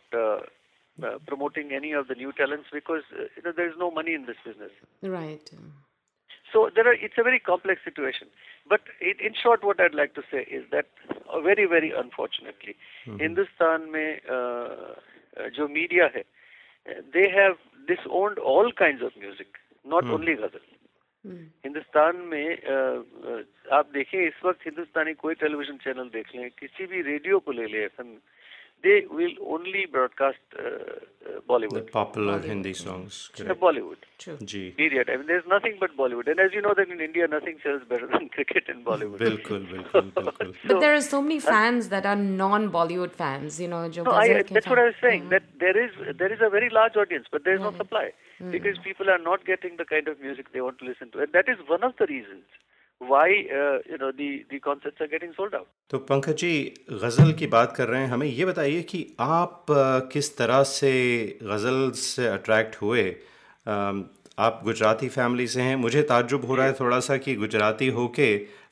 uh, 1.02 1.06
uh, 1.06 1.18
promoting 1.26 1.72
any 1.72 1.92
of 1.92 2.08
the 2.08 2.14
new 2.14 2.32
talents 2.32 2.68
because 2.72 3.02
uh, 3.18 3.24
you 3.36 3.42
know 3.44 3.52
there 3.56 3.68
is 3.68 3.74
no 3.78 3.90
money 3.90 4.14
in 4.14 4.26
this 4.26 4.36
business. 4.44 4.70
Right. 5.02 5.50
So 6.52 6.68
there 6.74 6.88
are, 6.88 6.94
it's 6.94 7.14
a 7.16 7.22
very 7.22 7.38
complex 7.38 7.80
situation. 7.84 8.26
But 8.68 8.80
it, 9.00 9.20
in 9.20 9.34
short, 9.40 9.64
what 9.64 9.80
I'd 9.80 9.94
like 9.94 10.14
to 10.14 10.22
say 10.30 10.42
is 10.50 10.64
that 10.72 10.86
uh, 11.32 11.40
very, 11.40 11.66
very 11.66 11.92
unfortunately, 11.96 12.74
mm-hmm. 13.06 13.18
Hindustan 13.18 13.92
mein 13.92 14.18
uh, 14.28 14.34
uh, 14.34 15.48
जो 15.56 15.70
media 15.70 16.10
hai, 16.12 16.24
they 17.12 17.28
have 17.30 17.56
disowned 17.86 18.38
all 18.38 18.72
kinds 18.72 19.02
of 19.02 19.12
music, 19.18 19.48
not 19.84 20.04
mm. 20.04 20.12
only 20.12 20.34
ghazal. 20.34 20.60
Hindustan 21.64 22.16
में 22.16 22.48
आप 23.76 23.90
देखें 23.92 24.18
इस 24.26 24.40
वक्त 24.44 24.60
हिंदुस्तानी 24.66 25.12
कोई 25.20 25.34
television 25.42 25.76
channel 25.84 26.08
देख 26.16 26.34
लें 26.34 26.48
किसी 26.58 26.86
भी 26.86 27.02
रेडियो 27.02 27.38
को 27.44 27.52
ले 27.52 27.66
लें 27.72 27.80
FM 27.80 28.16
they 28.83 29.03
will 29.09 29.31
only 29.47 29.85
broadcast 29.91 30.37
uh, 30.57 30.63
uh, 31.25 31.39
Bollywood. 31.49 31.73
The 31.73 31.81
popular 31.81 32.39
Bollywood. 32.39 32.45
Hindi 32.45 32.73
songs. 32.73 33.31
Uh, 33.39 33.53
Bollywood. 33.53 33.97
True. 34.19 34.37
Gee. 34.43 34.71
Period. 34.71 35.09
I 35.09 35.17
mean, 35.17 35.27
there's 35.27 35.47
nothing 35.47 35.77
but 35.79 35.97
Bollywood. 35.97 36.27
And 36.29 36.39
as 36.39 36.51
you 36.53 36.61
know, 36.61 36.73
that 36.77 36.89
in 36.89 37.01
India, 37.01 37.27
nothing 37.27 37.57
sells 37.63 37.81
better 37.89 38.07
than 38.07 38.29
cricket 38.35 38.65
and 38.67 38.85
Bollywood. 38.85 39.19
bilkul, 39.19 39.65
bilkul, 39.71 40.11
bilkul. 40.19 40.55
but 40.67 40.79
there 40.79 40.93
are 40.93 41.01
so 41.01 41.21
many 41.21 41.39
fans 41.39 41.89
that 41.89 42.05
are 42.05 42.15
non-Bollywood 42.15 43.11
fans, 43.11 43.59
you 43.59 43.67
know. 43.67 43.87
no, 43.87 44.11
I, 44.11 44.43
that's 44.43 44.67
what 44.67 44.79
I 44.79 44.85
was 44.85 44.95
saying. 45.01 45.23
Mm. 45.25 45.29
That 45.31 45.43
there 45.59 45.77
is 45.85 45.91
there 46.17 46.31
is 46.31 46.39
a 46.41 46.49
very 46.49 46.69
large 46.69 46.95
audience, 46.95 47.25
but 47.31 47.43
there 47.43 47.55
is 47.55 47.61
no 47.61 47.71
supply 47.71 48.11
mm. 48.41 48.51
because 48.51 48.77
people 48.83 49.09
are 49.09 49.17
not 49.17 49.45
getting 49.45 49.77
the 49.77 49.85
kind 49.85 50.07
of 50.07 50.21
music 50.21 50.53
they 50.53 50.61
want 50.61 50.79
to 50.79 50.85
listen 50.85 51.11
to, 51.11 51.19
and 51.19 51.33
that 51.33 51.49
is 51.49 51.57
one 51.67 51.83
of 51.83 51.93
the 51.97 52.05
reasons 52.05 52.43
why 53.01 53.27
uh, 53.53 53.77
you 53.91 53.97
know 53.97 54.11
the 54.11 54.29
the 54.51 54.59
concerts 54.59 55.01
are 55.01 55.07
getting 55.07 55.33
sold 55.37 55.53
out. 55.53 55.67
तो 55.89 55.97
पंकज 56.09 56.35
जी 56.37 56.73
गज़ल 56.91 57.31
की 57.39 57.47
बात 57.47 57.73
कर 57.77 57.87
रहे 57.87 58.01
हैं। 58.01 58.07
हमें 58.09 58.27
ये 58.27 58.45
बताइए 58.45 58.81
कि 58.91 59.05
आप 59.19 59.65
किस 60.11 60.37
तरह 60.37 60.63
से 60.63 60.91
गज़ल 61.43 61.89
से 62.01 62.27
अट्रैक्ट 62.27 62.81
हुए? 62.81 63.03
आप 63.67 64.61
गुजराती 64.63 65.07
फैमिली 65.09 65.47
से 65.47 65.61
हैं। 65.61 65.75
मुझे 65.87 66.01
ताज्जुब 66.13 66.45
हो 66.45 66.55
रहा 66.55 66.65
है 66.65 66.73
थोड़ा 66.79 66.99
सा 66.99 67.17
कि 67.17 67.35
गुजराती 67.35 67.87
होके 67.97 68.29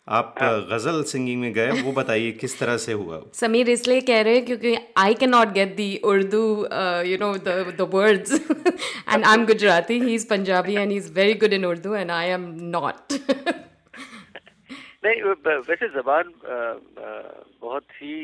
आप 0.07 0.35
गज़ल 0.71 1.01
सिंगिंग 1.09 1.41
में 1.41 1.51
गए। 1.53 1.81
वो 1.81 1.91
बताइए 1.91 2.31
किस 2.39 2.57
तरह 2.59 2.77
से 2.85 2.93
हुआ? 2.93 3.21
समीर 3.33 3.69
इसलिए 3.69 4.01
कह 4.09 4.21
रहे 4.21 4.35
हैं 4.35 4.45
क्योंकि 4.45 4.75
I 4.97 5.13
can 5.13 5.29
not 5.29 5.53
get 5.53 5.75
the 5.75 5.95
Urdu 6.05 6.45
you 7.11 7.17
know 7.21 7.33
the 7.37 7.89
words 7.93 8.33
and 8.33 9.23
I 9.25 9.33
am 9.33 9.45
Gujarati 9.45 9.99
he 10.01 10.15
is 10.15 10.27
Punjabi 10.29 10.75
and 10.75 10.91
he 10.91 10.97
is 10.97 11.11
very 11.13 11.33
good 11.45 11.53
in 11.53 11.65
Urdu 11.65 11.95
and 11.95 12.11
I 12.11 12.29
am 12.29 12.49
not 12.71 13.21
नहीं 15.03 15.21
वैसे 15.67 15.87
जबान 15.89 16.31
बहुत 17.61 17.87
ही 18.01 18.15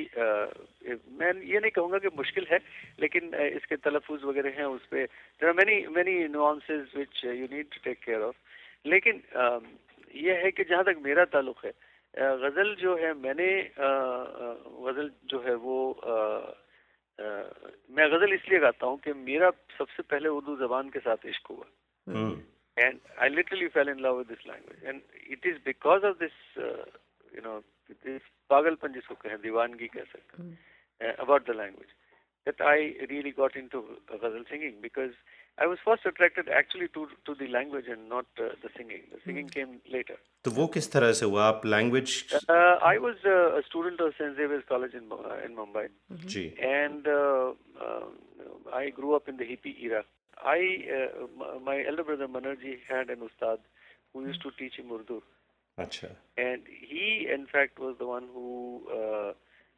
मैं 1.20 1.34
ये 1.44 1.60
नहीं 1.60 1.72
कहूँगा 1.72 1.98
कि 2.00 2.10
मुश्किल 2.18 2.46
है, 2.52 2.60
लेकिन 3.00 3.34
इसके 3.34 3.76
तलफुज 3.78 4.24
वगैरह 4.24 4.58
हैं 4.58 4.66
उस 4.68 4.86
पर 4.88 5.06
there 5.42 5.54
many 5.54 5.76
many 5.96 6.16
nuances 6.30 6.92
which 6.96 7.24
you 7.26 7.48
need 7.52 7.68
to 7.74 7.80
take 7.84 8.00
care 8.06 8.22
of 8.22 8.36
लेकिन 8.88 9.22
ये 10.16 10.34
है 10.44 10.52
कि 10.52 10.64
जहाँ 10.64 10.84
तक 10.84 11.02
मेरा 11.04 11.26
ताल्लुक 11.28 11.66
है 11.66 11.74
गज़ल 12.14 12.76
जो 12.80 12.96
है, 12.98 13.14
मैंने 13.16 13.50
गज़ल 13.78 15.12
जो 15.30 15.42
है 15.42 15.56
वो 15.56 15.78
मैं 17.96 18.08
गज़ल 18.12 18.34
इसलिए 18.34 18.60
गाता 18.60 18.88
हूँ 18.88 18.98
कि 19.00 19.14
मेरा 19.14 19.50
सबसे 19.78 20.04
पहले 20.04 20.30
उर्दू 20.30 20.56
जबान 20.58 20.90
के 20.90 21.00
साथ 21.00 21.26
इश्क 21.30 21.48
हुआ। 21.52 21.66
हम्म। 22.08 22.34
And 22.86 23.00
I 23.20 23.28
literally 23.28 23.68
fell 23.68 23.88
in 23.88 24.02
love 24.02 24.18
with 24.18 24.28
this 24.30 24.46
language. 24.48 24.80
And 24.88 25.02
it 25.30 25.40
is 25.44 25.58
because 25.64 26.04
of 26.04 26.20
this 26.20 26.32
uh, 26.58 26.86
you 27.36 27.42
know, 27.42 27.64
this 28.04 28.22
pagalpan 28.52 28.96
jisko 28.98 29.18
kahe, 29.24 29.38
diwangi 29.46 29.92
keh 29.96 30.06
sakte, 30.14 30.42
mm. 30.42 30.54
uh, 31.02 31.14
about 31.24 31.46
the 31.46 31.54
language, 31.54 31.94
that 32.46 32.56
I 32.60 32.96
really 33.10 33.32
got 33.32 33.56
into 33.56 33.84
ghazal 34.12 34.44
singing 34.50 34.76
because 34.82 35.12
I 35.58 35.68
was 35.68 35.78
first 35.84 36.06
attracted 36.06 36.50
actually 36.50 36.88
to 36.90 37.08
to 37.26 37.36
the 37.36 37.48
language 37.48 37.88
and 37.88 38.08
not 38.10 38.26
uh, 38.40 38.50
the 38.64 38.70
singing. 38.78 39.02
The 39.14 39.20
singing 39.26 39.48
mm. 39.48 39.54
came 39.54 39.80
later. 39.98 40.18
तो 40.44 40.52
वो 40.58 40.68
किस 40.74 40.92
तरह 40.92 41.12
से 41.20 41.26
हुआ 41.26 41.46
आप 41.46 41.66
language? 41.66 42.14
Uh, 42.34 42.78
I 42.92 42.98
was 42.98 43.26
uh, 43.26 43.60
a 43.60 43.64
student 43.70 44.00
of 44.00 44.14
St 44.20 44.38
Xavier's 44.38 44.64
College 44.70 44.94
in 44.94 45.12
uh, 45.12 45.36
in 45.48 45.56
Mumbai. 45.56 45.90
Mm-hmm. 46.14 46.28
Ji. 46.36 46.46
And 46.70 47.08
uh, 47.08 47.52
uh, 47.88 48.06
I 48.74 48.90
grew 48.90 49.16
up 49.16 49.28
in 49.28 49.38
the 49.38 49.50
hippie 49.52 49.76
era. 49.90 50.06
I 50.44 50.86
uh, 50.98 51.60
my 51.64 51.84
elder 51.88 52.04
brother 52.04 52.28
Manerji 52.28 52.80
had 52.88 53.10
an 53.10 53.20
ustad 53.20 53.60
who 54.14 54.26
used 54.26 54.42
to 54.42 54.52
teach 54.58 54.76
him 54.76 54.92
Urdu. 54.92 55.22
Acha. 55.78 56.12
And 56.38 56.64
he, 56.68 57.28
in 57.32 57.46
fact, 57.46 57.80
was 57.80 57.96
the 58.00 58.08
one 58.08 58.28
who 58.34 58.82
uh, 58.92 59.34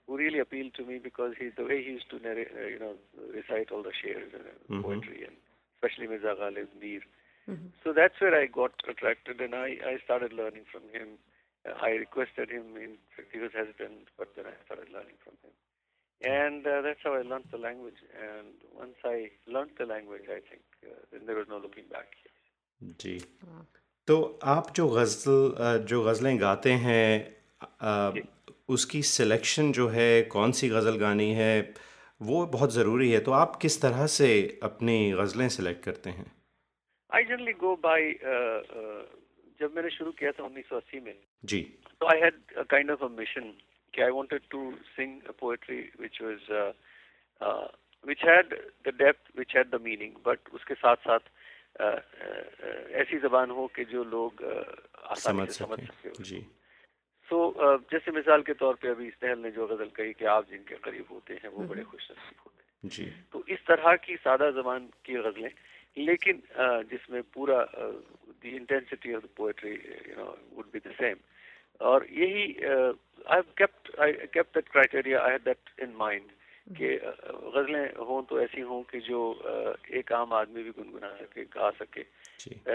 who 0.07 0.17
really 0.17 0.39
appealed 0.39 0.73
to 0.75 0.85
me 0.85 0.99
because 0.99 1.33
he 1.39 1.49
the 1.55 1.63
way 1.63 1.83
he 1.83 1.91
used 1.91 2.09
to 2.09 2.19
narrate, 2.19 2.49
uh, 2.55 2.67
you 2.67 2.79
know 2.79 2.93
recite 3.33 3.71
all 3.71 3.83
the 3.83 3.93
shares 4.01 4.31
and 4.33 4.43
mm-hmm. 4.43 4.81
poetry 4.81 5.23
and 5.25 5.35
especially 5.75 6.07
Mirza 6.07 6.35
Ghalib 6.39 6.67
Mir. 6.79 7.01
Mm-hmm. 7.49 7.73
So 7.83 7.93
that's 7.93 8.19
where 8.19 8.35
I 8.39 8.45
got 8.45 8.71
attracted, 8.87 9.41
and 9.41 9.55
I, 9.55 9.77
I 9.81 9.97
started 10.03 10.31
learning 10.33 10.65
from 10.71 10.83
him. 10.93 11.17
Uh, 11.65 11.73
I 11.81 11.91
requested 11.97 12.49
him. 12.49 12.77
In 12.77 13.01
fact, 13.15 13.29
he 13.33 13.39
was 13.39 13.51
hesitant, 13.53 14.13
but 14.17 14.29
then 14.35 14.45
I 14.45 14.53
started 14.65 14.93
learning 14.93 15.17
from 15.23 15.33
him, 15.41 15.53
and 16.23 16.65
uh, 16.67 16.81
that's 16.81 17.03
how 17.03 17.13
I 17.13 17.21
learned 17.21 17.45
the 17.51 17.57
language. 17.57 17.99
And 18.29 18.53
once 18.79 18.95
I 19.05 19.31
learned 19.47 19.71
the 19.77 19.85
language, 19.85 20.25
I 20.29 20.39
think 20.49 20.63
uh, 20.83 20.99
then 21.11 21.25
there 21.25 21.35
was 21.35 21.47
no 21.49 21.57
looking 21.57 21.87
back. 21.91 22.15
जी। 22.81 23.17
तो 24.07 24.39
आप 24.53 24.71
जो 24.75 24.87
गज़ल 24.89 25.85
जो 25.89 26.03
गज़लें 26.03 26.39
गाते 26.41 26.71
हैं 26.85 27.05
उसकी 28.75 29.01
selection 29.03 29.71
जो 29.71 29.87
है 29.89 30.21
कौन 30.35 30.51
सी 30.59 30.69
गज़ल 30.69 30.97
गानी 30.97 31.31
है 31.33 31.53
वो 32.21 32.45
बहुत 32.55 32.73
ज़रूरी 32.73 33.11
है। 33.11 33.19
तो 33.19 33.31
आप 33.31 33.55
किस 33.61 33.81
तरह 33.81 34.05
से 34.15 34.29
अपनी 34.63 34.97
गज़लें 35.19 35.47
सेलेक्ट 35.57 35.83
करते 35.83 36.09
हैं? 36.09 36.31
आई 37.09 37.23
जनरली 37.23 37.53
गो 37.65 37.75
बाय 37.85 38.11
जब 39.61 39.75
मैंने 39.75 39.89
शुरू 39.89 40.11
किया 40.19 40.31
था 40.31 40.43
1980 40.43 41.01
में 41.05 41.15
जी। 41.45 41.61
तो 42.01 42.07
I 42.13 42.19
had 42.19 42.35
kind 42.69 42.91
of 42.91 43.03
a 43.03 43.07
mission 43.17 43.53
कि 43.93 44.01
I 44.01 44.09
wanted 44.09 44.41
to 44.49 44.71
sing 44.95 45.21
a 45.21 45.31
poetry 45.39 45.81
which 45.99 46.21
was 46.21 46.73
which 48.05 48.23
had 48.25 48.53
the 48.87 48.93
depth 49.01 49.35
which 49.35 49.55
had 49.55 49.69
the 49.69 49.81
meaning 49.81 50.13
but 50.25 50.49
उसके 50.53 50.73
साथ 50.73 50.95
साथ 51.07 51.19
uh, 51.79 51.99
uh, 51.99 52.91
ऐसी 53.01 53.17
जबान 53.19 53.51
हो 53.51 53.67
कि 53.75 53.85
जो 53.85 54.03
लोग 54.03 54.41
uh, 54.43 55.11
आसानी 55.11 55.45
से 55.45 55.53
समझ 55.53 55.79
सके 55.79 56.23
जी। 56.23 56.39
तो 57.29 57.37
जैसे 57.91 58.11
मिसाल 58.11 58.41
के 58.41 58.53
तौर 58.53 58.75
पे 58.75 58.87
अभी 58.87 59.09
स्नेहल 59.09 59.39
ने 59.39 59.51
जो 59.51 59.67
गज़ल 59.67 59.89
कही 59.95 60.13
कि 60.13 60.25
आप 60.25 60.49
जिनके 60.49 60.75
करीब 60.75 61.05
होते 61.11 61.33
हैं 61.33 61.49
वो 61.49 61.63
बड़े 61.63 61.83
खुश 61.83 62.11
नसीब 62.11 62.39
होते 62.45 62.63
हैं। 62.63 62.89
जी। 62.89 63.05
तो 63.31 63.43
इस 63.49 63.59
तरह 63.67 63.95
की 63.95 64.15
सादा 64.15 64.49
जबान 64.51 64.89
की 65.05 65.13
गजलें 65.13 65.51
लेकिन 65.97 66.41
जिसमें 66.91 67.21
पूरा 67.33 67.59
the 67.71 68.45
intensity 68.45 69.13
of 69.13 69.23
the 69.23 69.29
poetry 69.37 69.71
you 70.09 70.15
know 70.17 70.27
would 70.55 70.65
be 70.73 70.79
the 70.79 70.91
same 70.91 71.15
और 71.81 72.07
यही 72.11 72.43
I 73.29 73.41
kept 73.57 73.99
I 73.99 74.11
kept 74.11 74.55
that 74.55 74.69
criteria 74.69 75.21
I 75.21 75.31
had 75.31 75.41
that 75.41 75.81
in 75.81 75.93
mind 75.99 76.23
कि 76.77 76.95
गजलें 77.55 78.05
हों 78.05 78.21
तो 78.23 78.41
ऐसी 78.41 78.61
हों 78.61 78.81
कि 78.83 78.99
जो 78.99 79.21
एक 79.91 80.13
आम 80.13 80.33
आदमी 80.33 80.63
भी 80.63 80.69
गुनगुना 80.69 81.09
सके 81.15 81.43
गा 81.43 81.69
सके 81.69 82.01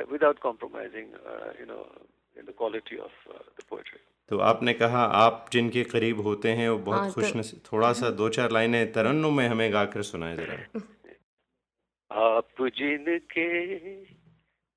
without 0.02 0.38
compromising 0.38 1.06
you 1.60 1.66
know 1.66 1.80
in 2.38 2.44
the 2.44 2.54
quality 2.58 2.96
of 2.96 3.28
the 3.28 3.62
poetry 3.70 4.00
तो 4.28 4.38
आपने 4.38 4.72
कहा 4.72 5.04
आप 5.04 5.46
जिनके 5.52 5.84
करीब 5.84 6.20
होते 6.20 6.48
हैं 6.48 6.68
वो 6.68 6.78
बहुत 6.78 6.98
हाँ, 6.98 7.12
खुश 7.12 7.32
तो... 7.32 7.38
नसीब 7.38 7.60
थोड़ा 7.72 7.92
सा 7.92 8.10
दो 8.10 8.28
चार 8.28 8.50
लाइनें 8.50 8.92
तरन्नुम 8.92 9.36
में 9.36 9.48
हमें 9.48 9.72
गाकर 9.72 10.02
सुनाए 10.02 10.36
जरा। 10.36 10.80
आप 12.10 12.48
जिनके 12.60 13.64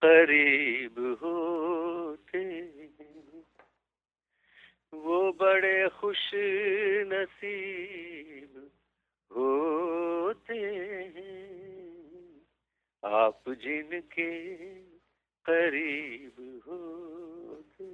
करीब 0.06 1.00
होते 1.24 1.99
वो 5.00 5.32
बड़े 5.32 5.90
खुश 5.90 6.32
नसीब 7.14 8.72
होते 9.38 10.54
हैं। 10.54 12.42
आप 13.06 13.44
जिनके 13.50 14.56
करीब 15.46 16.62
होते 16.68 17.86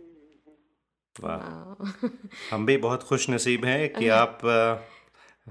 वाह। 1.16 2.56
हम 2.56 2.66
भी 2.66 2.78
बहुत 2.78 3.04
खुश 3.04 3.30
नसीब 3.30 3.66
हैं 3.66 3.94
कि 3.94 4.08
आप 4.08 4.40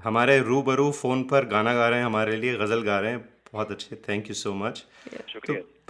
हमारे 0.03 0.39
रूबरू 0.39 0.91
फ़ोन 0.91 1.23
पर 1.23 1.45
गाना 1.45 1.73
गा 1.73 1.89
रहे 1.89 1.99
हैं 1.99 2.05
हमारे 2.05 2.35
लिए 2.35 2.57
गज़ल 2.57 2.81
गा 2.81 2.99
रहे 2.99 3.11
हैं। 3.11 3.34
बहुत 3.55 3.71
अच्छे 3.71 3.95
thank 4.09 4.29
you 4.29 4.35
so 4.35 4.53
much 4.61 4.85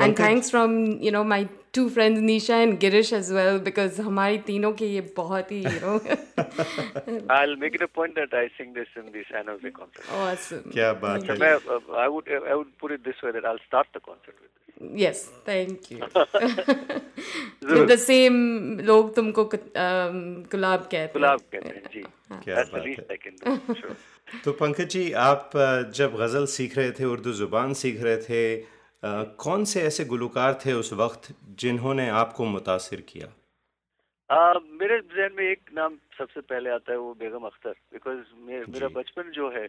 and 0.01 0.17
thanks 0.19 0.51
from 0.51 0.75
you 1.03 1.11
know 1.11 1.23
my 1.33 1.45
two 1.75 1.87
friends 1.89 2.21
Nisha 2.21 2.57
and 2.57 2.77
Girish 2.79 3.11
as 3.13 3.31
well 3.33 3.59
because 3.67 4.01
हमारी 4.01 4.37
तीनों 4.49 4.71
के 4.81 4.87
ये 4.93 5.01
बहुत 5.17 5.51
ही 5.51 5.63
you 5.63 5.79
know 5.85 5.99
I'll 7.35 7.55
make 7.61 7.75
it 7.75 7.81
a 7.81 7.87
point 7.87 8.15
that 8.15 8.33
I 8.33 8.43
sing 8.57 8.73
this 8.73 8.97
in 9.01 9.07
the 9.13 9.23
San 9.29 9.47
Jose 9.51 9.71
concert. 9.77 10.09
Awesome. 10.23 10.67
क्या 10.73 10.91
बात 11.05 11.29
है 11.29 11.37
I 12.05 12.07
would 12.15 12.29
I 12.33 12.55
would 12.55 12.73
put 12.83 12.97
it 12.97 13.07
this 13.09 13.23
way 13.23 13.33
that 13.37 13.49
I'll 13.51 13.63
start 13.69 13.87
the 13.97 14.03
concert 14.09 14.35
with 14.41 14.51
yes 15.03 15.29
thank 15.45 15.89
you 15.91 15.99
with 17.71 17.87
the 17.87 17.97
same 17.97 18.39
लोग 18.81 19.13
तुमको 19.15 19.49
गुलाब 19.53 20.79
कहते 20.79 20.97
हैं 20.97 21.09
गुलाब 21.13 21.39
कहते 21.53 21.69
हैं 21.69 21.83
जी 21.93 22.03
क्या 22.43 22.63
बात 22.73 23.09
है 23.11 24.14
तो 24.27 24.51
पंकज 24.51 24.89
जी 24.89 25.11
आप 25.21 25.51
जब 25.95 26.15
गज़ल 26.17 26.45
सीख 26.51 26.77
रहे 26.77 26.91
थे 26.91 27.05
उर्दू 27.05 27.31
ज़ुबान 27.33 27.73
सीख 27.73 28.01
रहे 28.03 28.17
थे 28.19 28.41
कौन 29.37 29.63
से 29.65 29.81
ऐसे 29.83 30.05
गुलकार 30.05 30.59
थे 30.65 30.73
उस 30.73 30.91
वक्त 30.93 31.27
जिन्होंने 31.61 32.07
आपको 32.21 32.45
मुतासर 32.45 33.01
किया? 33.09 33.27
आ, 34.29 34.53
मेरे 34.81 34.99
जहन 34.99 35.33
में 35.37 35.43
एक 35.45 35.69
नाम 35.73 35.97
सबसे 36.17 36.41
पहले 36.41 36.69
आता 36.69 36.91
है 36.91 36.97
वो 36.99 37.13
बेगम 37.19 37.45
अख्तर 37.45 37.75
बिकॉज़ 37.93 38.21
मेरा 38.47 38.87
बचपन 38.95 39.29
जो 39.35 39.49
है 39.57 39.65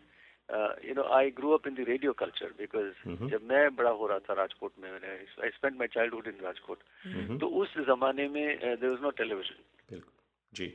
you 0.88 0.94
know 0.94 1.02
I 1.18 1.30
grow 1.36 1.50
up 1.54 1.66
in 1.68 1.74
the 1.74 1.84
radio 1.88 2.12
culture 2.22 2.54
because 2.58 3.28
जब 3.30 3.44
मैं 3.52 3.64
बड़ा 3.76 3.90
हो 3.90 4.06
रहा 4.06 4.18
था 4.24 4.34
राजकोट 4.40 4.72
में 4.80 4.90
मैंने 4.90 5.12
I 5.44 5.50
spend 5.58 5.76
my 5.78 5.88
childhood 5.94 6.26
in 6.26 6.40
Rajkot. 6.44 7.38
तो 7.40 7.46
उस 7.62 7.76
जमाने 7.88 8.28
में 8.28 8.46
देर 8.58 8.88
वॉज़ 8.88 9.02
नो 9.02 9.10
टेलीविज़न 9.20 10.02
जी। 10.52 10.66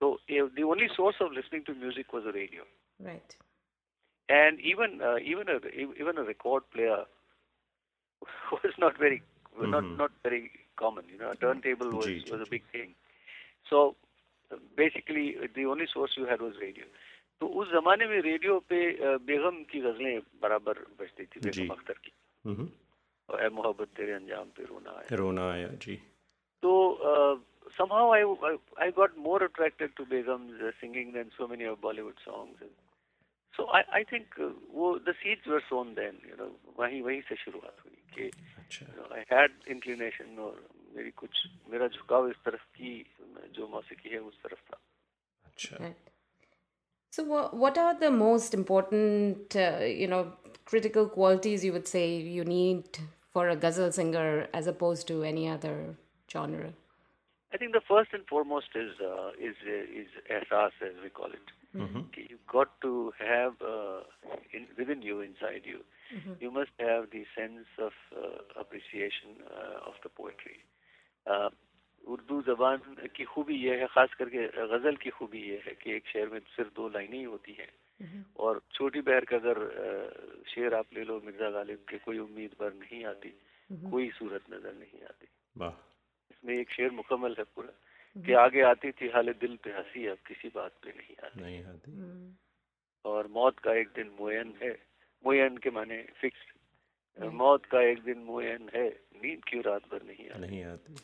तो 0.00 0.18
the 0.30 0.62
only 0.68 0.88
source 0.92 1.22
of 1.22 1.32
listening 1.34 1.64
to 1.64 1.72
music 1.80 2.14
was 2.14 2.26
a 2.26 2.36
radio 2.36 2.66
right 3.01 3.35
and 4.29 4.59
even 4.59 5.01
uh, 5.01 5.17
even 5.23 5.49
a 5.49 5.57
even 6.01 6.17
a 6.17 6.23
record 6.23 6.63
player 6.71 7.03
was 8.51 8.73
not 8.77 8.97
very 8.97 9.21
mm-hmm. 9.21 9.71
not 9.71 9.83
not 9.83 10.11
very 10.23 10.51
common 10.75 11.05
you 11.11 11.17
know 11.17 11.31
a 11.31 11.35
turntable 11.35 11.91
was 11.91 12.07
was 12.31 12.41
a 12.41 12.49
big 12.49 12.63
thing 12.71 12.93
so 13.69 13.95
basically 14.75 15.35
the 15.55 15.65
only 15.65 15.87
source 15.93 16.11
you 16.17 16.25
had 16.25 16.41
was 16.41 16.57
radio 16.61 16.85
तो 17.41 17.47
उस 17.61 17.67
जमाने 17.69 18.05
में 18.09 18.21
radio 18.25 18.53
पे 18.69 18.77
बेगम 19.29 19.57
की 19.71 19.79
गजलें 19.81 20.21
बराबर 20.41 20.77
बजती 20.99 21.25
थी 21.33 21.39
बेगम 21.45 21.73
अख्तर 21.73 21.97
की 22.05 22.11
और 23.29 23.49
मोहब्बत 23.57 23.89
तेरे 23.97 24.13
अंजाम 24.13 24.47
पे 24.57 24.63
रोना 24.69 24.91
आया 24.99 25.15
रोना 25.21 25.43
आया 25.51 25.67
जी 25.85 25.95
तो 26.63 26.71
somehow 27.75 28.11
I, 28.11 28.21
I 28.49 28.57
I 28.85 28.91
got 28.91 29.17
more 29.17 29.43
attracted 29.43 29.95
to 29.97 30.05
Begum's 30.05 30.61
uh, 30.61 30.71
singing 30.81 31.13
than 31.13 31.31
so 31.37 31.47
many 31.47 31.65
of 31.65 31.79
Bollywood 31.81 32.19
songs. 32.25 32.57
And 33.51 33.57
so 33.57 33.67
I 33.69 33.83
I 33.99 34.03
think 34.03 34.25
uh, 34.39 34.51
वो 34.73 35.03
the 35.05 35.13
seeds 35.21 35.45
were 35.45 35.63
sown 35.69 35.95
then, 35.95 36.19
you 36.29 36.37
know, 36.37 36.51
वहीं 36.79 37.01
वहीं 37.01 37.21
से 37.29 37.35
शुरुआत 37.35 37.77
हुई 37.85 37.97
कि 38.15 38.31
अच्छा. 38.57 38.85
you 38.85 38.97
know, 38.97 39.07
I 39.19 39.23
had 39.29 39.51
inclination 39.75 40.39
और 40.39 40.67
मेरी 40.95 41.11
कुछ 41.11 41.47
मेरा 41.69 41.87
झुकाव 41.87 42.29
इस 42.29 42.35
तरफ 42.45 42.63
की 42.75 42.93
जो 43.55 43.67
मौसीकी 43.67 44.09
है 44.09 44.19
उस 44.19 44.41
तरफ 44.43 44.59
था. 44.69 44.79
अच्छा. 45.45 45.93
So, 47.17 47.23
what 47.63 47.77
are 47.77 47.93
the 47.99 48.11
most 48.11 48.53
important, 48.53 49.55
uh, 49.55 49.83
you 49.83 50.07
know, 50.07 50.33
critical 50.65 51.07
qualities 51.07 51.63
you 51.65 51.71
would 51.73 51.87
say 51.87 52.17
you 52.17 52.43
need 52.43 52.99
for 53.33 53.49
a 53.49 53.55
ghazal 53.55 53.91
singer 53.91 54.47
as 54.53 54.67
opposed 54.67 55.07
to 55.07 55.23
any 55.23 55.47
other 55.49 55.95
genre? 56.31 56.73
I 57.53 57.57
think 57.57 57.73
the 57.73 57.81
first 57.87 58.13
and 58.13 58.27
foremost 58.27 58.75
is 58.75 58.91
uh, 58.99 59.31
is 59.39 59.55
uh, 59.65 60.01
is 60.01 60.09
ehsas 60.29 60.73
as 60.89 60.95
we 61.03 61.09
call 61.09 61.31
it. 61.39 61.55
Mm-hmm. 61.74 62.02
You've 62.28 62.46
got 62.46 62.68
to 62.82 63.12
have 63.18 63.54
uh, 63.62 64.00
in, 64.52 64.66
within 64.76 65.00
you, 65.00 65.20
inside 65.20 65.62
you, 65.64 65.80
mm-hmm. 66.14 66.32
you 66.38 66.50
must 66.50 66.72
have 66.78 67.08
the 67.10 67.24
sense 67.34 67.66
of 67.78 67.92
uh, 68.12 68.60
appreciation 68.60 69.40
uh, 69.48 69.88
of 69.88 69.94
the 70.02 70.10
poetry. 70.10 70.58
Uh, 71.26 71.50
Urdu 72.02 72.42
जबान 72.42 72.78
की 73.14 73.24
खूबी 73.24 73.54
यह 73.54 73.78
है 73.80 73.86
खास 73.86 74.14
करके 74.18 74.46
गज़ल 74.68 74.96
की 74.96 75.10
खूबी 75.10 75.40
यह 75.50 75.62
है 75.66 75.74
कि 75.82 75.92
एक 75.96 76.06
शेर 76.12 76.28
में 76.28 76.40
सिर्फ़ 76.40 76.70
दो 76.74 76.88
लाइनें 76.88 77.18
ही 77.18 77.24
होती 77.24 77.52
हैं। 77.52 77.70
और 78.36 78.60
छोटी 78.74 79.00
बहर 79.00 79.24
का 79.24 79.36
अगर 79.36 79.58
शेर 80.48 80.74
आप 80.74 80.86
ले 80.94 81.04
लो 81.04 81.20
मिर्ज़ा 81.24 81.50
गालिब 81.50 81.78
के 81.88 81.98
कोई 81.98 82.18
उम्मीद 82.18 82.54
पर 82.58 82.74
नहीं 82.74 83.04
आती 83.04 83.30
कोई 83.90 84.10
सूरत 84.18 84.42
नज़र 84.50 84.74
नहीं 84.74 85.02
आती। 85.06 85.28
इसमें 86.30 86.54
एक 86.58 86.70
शेर 86.70 86.90
मुकम्मल 86.90 87.36
है 87.38 87.44
पूरा। 87.44 87.72
कि 88.18 88.32
आगे 88.32 88.62
आती 88.62 88.90
थी 88.92 89.08
हाल 89.08 89.32
दिल 89.32 89.56
पे 89.56 89.70
हँसी 89.70 90.06
अब 90.06 90.18
किसी 90.26 90.48
बात 90.54 90.72
पे 90.82 90.90
नहीं 90.90 91.26
आती। 91.26 91.40
नहीं 91.40 91.64
आती। 91.64 91.92
और 93.04 93.26
मौत 93.26 93.58
का 93.58 93.72
एक 93.74 93.88
दिन 93.88 94.16
मुयन 94.20 94.54
है। 94.62 94.82
मुयन 95.26 95.56
के 95.56 95.70
माने 95.70 96.02
फिक्स 96.02 96.38
मौत 97.20 97.66
का 97.66 97.80
एक 97.80 98.02
दिन 98.02 98.18
मुयन 98.18 98.70
है। 98.74 98.88
नींद 99.22 99.44
क्यों 99.44 99.64
रात 99.64 99.82
भर 99.82 100.02
नहीं 100.02 100.30
आती? 100.30 100.40
नहीं 100.40 100.64
आती। 100.64 100.94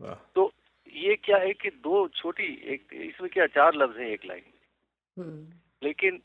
वाह। 0.00 0.14
तो 0.34 0.52
ये 0.92 1.16
क्या 1.16 1.36
है 1.36 1.52
कि 1.52 1.70
दो 1.70 2.08
छोटी 2.08 2.62
एक 2.64 2.92
इसमें 2.92 3.30
क्या 3.30 3.46
चार 3.46 3.74
लफ्ज 3.74 3.98
हैं 3.98 4.06
एक 4.06 4.24
लाइन 4.24 4.42
में? 5.18 5.52
लेकिन 5.82 6.22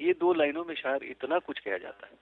ये 0.00 0.12
दो 0.12 0.34
लाइनों 0.34 0.64
में 0.64 0.74
शायद 0.74 1.02
इतना 1.02 1.38
कुछ 1.38 1.58
कहा 1.58 1.78
जाता 1.78 2.06
है। 2.06 2.18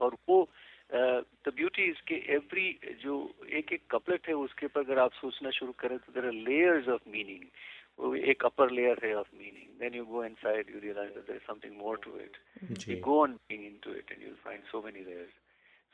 और 0.00 0.16
वो 0.28 0.50
द 0.90 1.52
ब्यूटी 1.56 1.84
इज़ 1.90 2.02
के 2.08 2.14
एवरी 2.34 2.68
जो 3.02 3.14
एक 3.60 3.72
एक 3.72 3.82
कपलेट 3.90 4.28
है 4.28 4.34
उसके 4.34 4.66
ऊपर 4.66 4.80
अगर 4.80 4.98
आप 4.98 5.12
सोचना 5.12 5.50
शुरू 5.58 5.72
करें 5.78 5.98
तो 5.98 6.12
there 6.12 6.26
are 6.26 6.32
layers 6.32 6.88
of 6.88 7.08
meaning 7.10 7.44
वो 7.98 8.14
एक 8.32 8.44
अपर 8.44 8.70
लेयर 8.70 9.04
है 9.04 9.14
of 9.16 9.34
meaning 9.38 9.68
then 9.80 9.94
you 9.94 10.04
go 10.04 10.24
inside 10.24 10.70
you 10.70 10.80
realise 10.80 11.12
that 11.14 11.26
there 11.26 11.36
is 11.36 11.46
something 11.46 11.76
more 11.78 11.98
to 12.04 12.18
it 12.20 12.36
ji. 12.72 12.92
You 12.92 13.00
go 13.06 13.16
on 13.24 13.36
being 13.48 13.64
into 13.66 13.90
it 13.98 14.06
and 14.14 14.22
you'll 14.22 14.42
find 14.46 14.62
so 14.72 14.78
many 14.86 15.02
layers. 15.08 15.34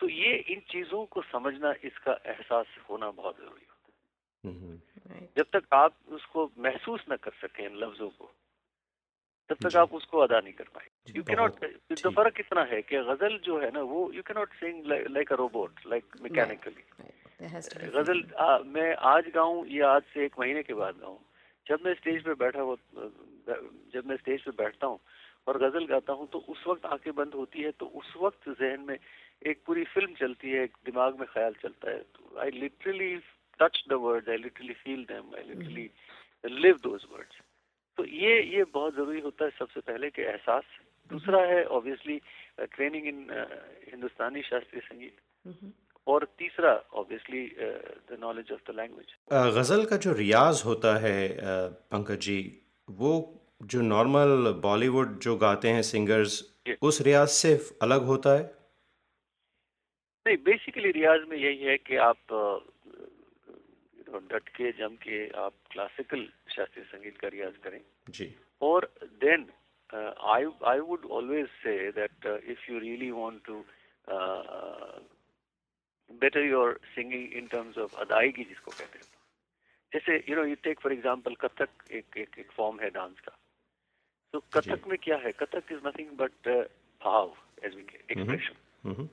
तो 0.00 0.08
ये 0.08 0.34
इन 0.52 0.60
चीज़ों 0.70 1.04
को 1.06 1.22
समझना 1.22 1.74
इसका 1.84 2.12
एहसास 2.26 2.66
होना 2.88 3.10
बहुत 3.10 3.36
ज़रूरी 3.38 3.66
होता 3.70 5.14
है. 5.14 5.28
जब 5.36 5.46
तक 5.52 5.74
आप 5.74 5.92
उसको 6.18 6.50
महसूस 6.58 7.04
न 7.12 7.16
कर 7.24 7.32
सकें 7.40 7.64
इन 7.66 7.76
लफ्जों 7.84 8.08
को 8.10 8.30
तब 9.50 9.68
तक 9.68 9.76
आप 9.76 9.94
उसको 9.94 10.18
अदा 10.18 10.40
नहीं 10.40 10.52
कर 10.52 10.68
पाए 10.74 10.86
जी, 10.86 10.91
यू 11.06 11.22
कैनॉट 11.22 11.64
तो। 11.92 12.10
फ़र्क 12.10 12.40
इतना 12.40 12.62
है 12.64 12.80
कि 12.82 12.96
गज़ल 13.04 13.38
जो 13.44 13.58
है 13.60 13.70
ना 13.74 13.80
वो 13.92 14.10
you 14.14 14.22
cannot 14.22 14.52
sing 14.54 14.86
like 14.86 15.32
a 15.32 15.36
robot 15.36 15.80
like 15.86 16.04
mechanically 16.22 16.84
ghazal 17.88 18.22
आ, 18.38 18.58
मैं 18.58 18.94
आज 19.12 19.30
गाऊं 19.34 19.64
या 19.68 19.90
आज 19.90 20.02
से 20.14 20.24
एक 20.24 20.38
महीने 20.38 20.62
के 20.62 20.74
बाद 20.74 20.94
गाऊं। 21.00 21.18
जब 21.66 21.80
मैं 21.84 21.94
स्टेज 21.94 22.22
पे 22.24 22.34
बैठा 22.34 22.60
हो 22.60 22.76
जब 23.94 24.06
मैं 24.06 24.16
स्टेज 24.16 24.42
पे 24.44 24.50
बैठता 24.62 24.86
हूँ 24.86 24.98
और 25.46 25.58
गज़ल 25.58 25.86
गाता 25.86 26.12
हूँ 26.12 26.28
तो 26.32 26.38
उस 26.48 26.64
वक्त 26.68 26.86
आँखें 26.86 27.14
बंद 27.14 27.34
होती 27.34 27.62
है 27.62 27.70
तो 27.80 27.86
उस 28.00 28.14
वक्त 28.22 28.48
जहन 28.50 28.84
में 28.88 28.96
एक 29.42 29.62
पूरी 29.66 29.84
फ़िल्म 29.94 30.14
चलती 30.14 30.50
है 30.50 30.62
एक 30.64 30.76
दिमाग 30.86 31.18
में 31.20 31.26
ख्याल 31.28 31.54
चलता 31.62 31.90
है। 31.90 32.02
I 32.40 32.50
literally 32.60 33.14
touch 33.60 33.82
the 33.88 33.98
words 34.02 34.28
I 34.28 34.36
literally 34.36 34.74
feel 34.84 35.04
them 35.04 35.34
I 35.36 35.42
literally 35.48 35.88
live 36.44 36.78
those 36.82 37.06
words 37.12 37.40
तो 37.98 38.04
ये 38.06 38.40
ये 38.42 38.64
बहुत 38.74 38.94
ज़रूरी 38.94 39.20
होता 39.20 39.44
है 39.44 39.50
सबसे 39.58 39.80
पहले 39.80 40.10
कि 40.10 40.22
एहसास 40.22 40.64
दूसरा 41.10 41.40
है 41.44 41.64
ऑब्वियसली 41.76 42.18
ट्रेनिंग 42.60 43.06
इन 43.06 43.26
हिंदुस्तानी 43.90 44.42
शास्त्रीय 44.42 44.82
संगीत. 44.82 45.72
और 46.06 46.24
तीसरा 46.38 46.72
obviously 46.94 47.44
the 48.10 48.16
knowledge 48.20 48.52
of 48.52 48.70
the 48.70 48.74
language 48.76 49.14
ghazal 49.56 49.84
का 49.84 49.96
जो 49.96 50.12
रियाज 50.12 50.62
होता 50.66 50.96
है 50.98 51.18
पंकज 51.92 52.18
जी 52.20 52.38
वो 52.88 53.12
जो 53.64 53.80
नॉर्मल 53.80 54.52
बॉलीवुड 54.62 55.18
जो 55.18 55.36
गाते 55.36 55.68
हैं 55.68 55.82
सिंगर्स 55.82 56.40
उस 56.82 57.00
रियाज 57.02 57.28
से 57.28 57.54
अलग 57.82 58.04
होता 58.04 58.34
है? 58.38 58.42
नहीं 60.26 60.36
बेसिकली 60.44 60.90
रियाज 60.90 61.20
में 61.28 61.36
यही 61.36 61.62
है 61.64 61.76
कि 61.78 61.96
आप 61.96 62.32
अ, 62.32 64.18
डट 64.32 64.48
के 64.48 64.70
जम 64.72 64.94
के 65.02 65.26
आप 65.40 65.52
क्लासिकल 65.70 66.28
शास्त्रीय 66.56 66.84
संगीत 66.84 67.16
का 67.18 67.28
रियाज 67.28 67.56
करें। 67.64 67.80
जी। 68.10 68.34
और 68.62 68.90
then 69.24 69.46
I 69.92 70.46
I 70.66 70.78
would 70.80 71.04
always 71.10 71.48
say 71.62 71.76
that 71.92 72.26
if 72.26 72.70
you 72.72 72.78
really 72.78 73.10
want 73.10 73.42
to 73.44 73.64
better 76.10 76.44
your 76.44 76.80
singing 76.84 77.32
in 77.32 77.46
terms 77.46 77.78
of 77.78 77.94
अदायगी 77.96 78.44
जिसको 78.44 78.70
कहते 78.70 78.98
हैं 78.98 79.06
जैसे 79.92 80.24
you 80.28 80.36
know 80.36 80.44
you 80.44 80.54
take 80.62 80.80
for 80.80 80.92
example 80.92 81.34
Kathak 81.34 81.90
एक 81.90 82.16
एक 82.16 82.38
एक 82.38 82.50
फॉर्म 82.50 82.80
है 82.80 82.90
डांस 82.90 83.20
का। 83.20 83.36
तो 84.34 84.40
कथक 84.54 84.86
में 84.86 84.98
क्या 84.98 85.16
है? 85.16 85.32
Kathak 85.32 85.72
is 85.72 85.86
nothing 85.86 86.10
but 86.16 86.48
bhav 87.00 87.36
as 87.64 87.74
we 87.74 87.82
expression 87.82 88.54
hmm, 88.84 89.08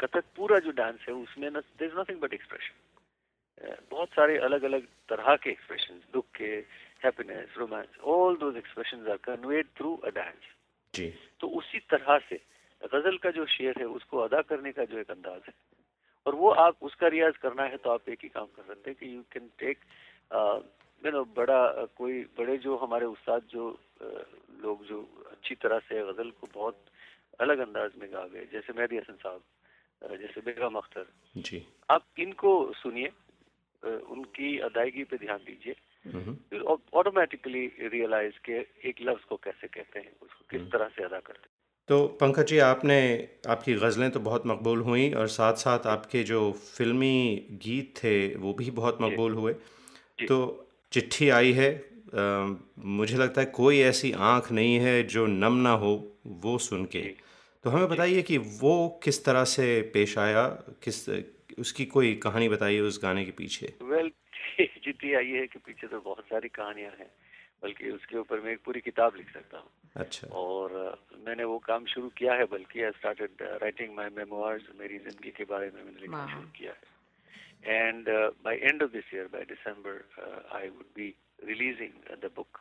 Kathak 0.00 0.24
पूरा 0.36 0.58
जो 0.58 0.70
डांस 0.70 1.04
है 1.08 1.14
उसमें 1.14 1.52
there 1.52 1.84
is 1.84 1.98
nothing 1.98 2.20
but 2.20 2.34
expression 2.34 2.82
बहुत 3.90 4.08
सारे 4.08 4.36
अलग 4.38 4.62
अलग 4.62 4.86
तरह 5.08 5.36
के 5.36 5.50
एक्सप्रेशन 5.50 6.00
दुख 6.12 6.26
के 6.36 6.60
happiness 7.04 7.54
romance 7.58 7.98
all 8.14 8.36
those 8.36 8.56
expressions 8.56 9.06
are 9.10 9.16
conveyed 9.24 9.66
through 9.76 9.96
a 9.96 10.10
dance 10.14 10.50
जी। 10.94 11.12
तो 11.40 11.48
उसी 11.58 11.78
तरह 11.90 12.18
से 12.28 12.40
गज़ल 12.82 13.16
का 13.16 13.30
जो 13.30 13.44
शेर 13.46 13.78
है 13.78 13.84
उसको 13.98 14.18
अदा 14.18 14.40
करने 14.42 14.72
का 14.72 14.84
जो 14.84 14.98
एक 14.98 15.10
अंदाज 15.10 15.40
है 15.48 15.54
और 16.26 16.34
वो 16.34 16.50
आप 16.50 16.82
उसका 16.82 17.08
रियाज 17.08 17.36
करना 17.36 17.62
है 17.62 17.76
तो 17.76 17.90
आप 17.90 18.08
एक 18.08 18.18
ही 18.22 18.28
काम 18.28 18.46
कर 18.56 18.62
सकते 18.62 18.90
हैं 18.90 18.98
कि 19.00 19.14
you 19.14 19.22
can 19.32 19.48
take 19.58 19.78
you 21.04 21.10
know 21.12 21.24
बड़ा 21.36 21.60
uh, 21.80 21.88
कोई 21.96 22.22
बड़े 22.38 22.56
जो 22.58 22.76
हमारे 22.76 23.06
उस्ताद 23.06 23.42
जो 23.50 23.64
uh, 24.02 24.24
लोग 24.62 24.84
जो 24.86 25.00
अच्छी 25.30 25.54
तरह 25.54 25.78
से 25.78 26.02
गज़ल 26.12 26.30
को 26.40 26.48
बहुत 26.54 26.76
अलग 27.40 27.58
अंदाज 27.58 27.90
में 28.00 28.08
गा 28.12 28.26
गए 28.26 28.44
जैसे 28.52 28.72
मेहदी 28.72 28.96
हसन 28.96 29.16
साहब 29.22 29.42
uh, 30.02 30.16
जैसे 30.20 30.40
बेगम 30.40 30.74
अख्तर। 30.74 31.06
जी। 31.36 31.66
आप 31.90 32.04
इनको 32.18 32.72
सुनिए 32.72 33.12
उनकी 33.82 34.58
अदायगी 34.58 35.04
पे 35.04 35.16
ध्यान 35.16 35.38
दीजिए। 35.46 35.74
फिर 36.06 36.60
ऑटोमेटिकली 36.94 37.66
रियलाइज़ 37.82 38.38
के 38.44 38.58
एक 38.88 38.96
लफ्ज 39.02 39.24
को 39.24 39.36
कैसे 39.36 39.66
कहते 39.66 39.98
हैं 39.98 40.12
उसको 40.22 40.44
किस 40.50 40.60
तरह 40.72 40.88
से 40.88 41.04
अदा 41.04 41.18
करते 41.18 41.42
हैं। 41.42 41.52
तो 41.88 42.06
पंकज 42.20 42.46
जी 42.46 42.58
आपने 42.58 42.98
आपकी 43.48 43.74
गज़लें 43.74 44.10
तो 44.10 44.20
बहुत 44.20 44.46
मकबूल 44.46 44.80
हुई 44.80 45.10
और 45.12 45.26
साथ 45.28 45.54
साथ 45.54 45.86
आपके 45.86 46.22
जो 46.22 46.40
फिल्मी 46.52 47.46
गीत 47.50 47.94
थे 48.04 48.34
वो 48.36 48.52
भी 48.54 48.70
बहुत 48.70 48.98
मकबूल 49.02 49.34
हुए। 49.34 49.52
तो 50.28 50.68
चिट्ठी 50.92 51.28
आई 51.28 51.52
है 51.52 51.70
अ, 52.14 52.56
मुझे 52.78 53.16
लगता 53.16 53.40
है 53.40 53.46
कोई 53.46 53.78
ऐसी 53.80 54.12
आँख 54.12 54.52
नहीं 54.52 54.78
है 54.78 55.02
जो 55.02 55.26
नम 55.26 55.54
ना 55.58 55.70
हो 55.70 55.92
वो 56.26 56.58
सुन 56.58 56.84
के। 56.84 57.00
तो 57.64 57.70
हमें 57.70 57.88
बताइए 57.88 58.22
कि 58.22 58.38
वो 58.38 59.00
किस 59.04 59.24
तरह 59.24 59.44
से 59.44 59.80
पेश 59.94 60.18
आया 60.18 60.46
किस 60.82 61.08
उसकी 61.58 61.84
कोई 61.86 62.14
कहानी 62.14 62.48
बताइए 62.48 62.80
उस 62.80 63.00
गाने 63.02 63.24
के 63.24 63.30
पीछे। 63.30 63.72
वेल 63.82 64.10
चिट्ठी 64.60 65.14
आई 65.14 65.30
है 65.30 65.46
कि 65.46 65.58
पीछे 65.58 65.86
तो 65.86 66.00
बहुत 66.00 66.24
सारी 66.24 66.48
कहानियाँ 66.48 66.90
हैं 66.90 67.10
बल्कि 67.62 67.90
उसके 67.90 68.18
ऊपर 68.18 68.40
मैं 68.40 68.52
एक 68.52 68.62
पूरी 68.64 68.80
किताब 68.80 69.16
लिख 69.16 69.32
सकता 69.32 69.58
हूँ। 69.58 69.70
अच्छा। 69.96 70.26
और 70.28 70.98
मैंने 71.26 71.44
वो 71.44 71.58
काम 71.58 71.86
शुरू 71.86 72.08
किया 72.08 72.34
है 72.34 72.44
बल्कि 72.44 72.82
I 72.82 72.90
started 72.90 73.30
writing 73.42 73.94
my 73.94 74.08
memoirs 74.08 74.64
मेरी 74.78 74.98
ज़िंदगी 74.98 75.30
के 75.30 75.44
बारे 75.44 75.70
में 75.70 75.84
मैंने 75.84 76.00
लिखना 76.00 76.26
शुरू 76.26 76.48
किया 76.58 76.72
है। 76.72 76.82
And 77.76 78.08
by 78.44 78.56
end 78.56 78.82
of 78.82 78.90
this 78.90 79.14
year 79.14 79.26
by 79.26 79.42
December 79.42 79.94
I 80.52 80.68
would 80.68 80.86
be 80.96 81.14
releasing 81.44 82.16
the 82.22 82.30
book 82.36 82.60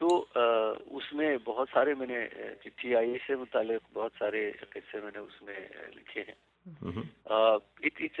तो 0.00 0.08
uh, 0.08 0.90
उसमें 0.90 1.44
बहुत 1.44 1.68
सारे 1.68 1.94
मैंने 1.94 2.26
चिट्ठी 2.62 2.94
आई 2.94 3.18
से 3.18 3.36
मुतालिक 3.36 3.80
बहुत 3.92 4.12
सारे 4.12 4.58
किस्से 4.72 5.00
मैंने 5.00 5.18
उसमें 5.18 5.70
लिखे 5.96 6.20
हैं। 6.20 6.36
हम्म, 6.82 7.02
Uh, 7.28 7.58
it, 7.82 7.92
it's 8.00 8.18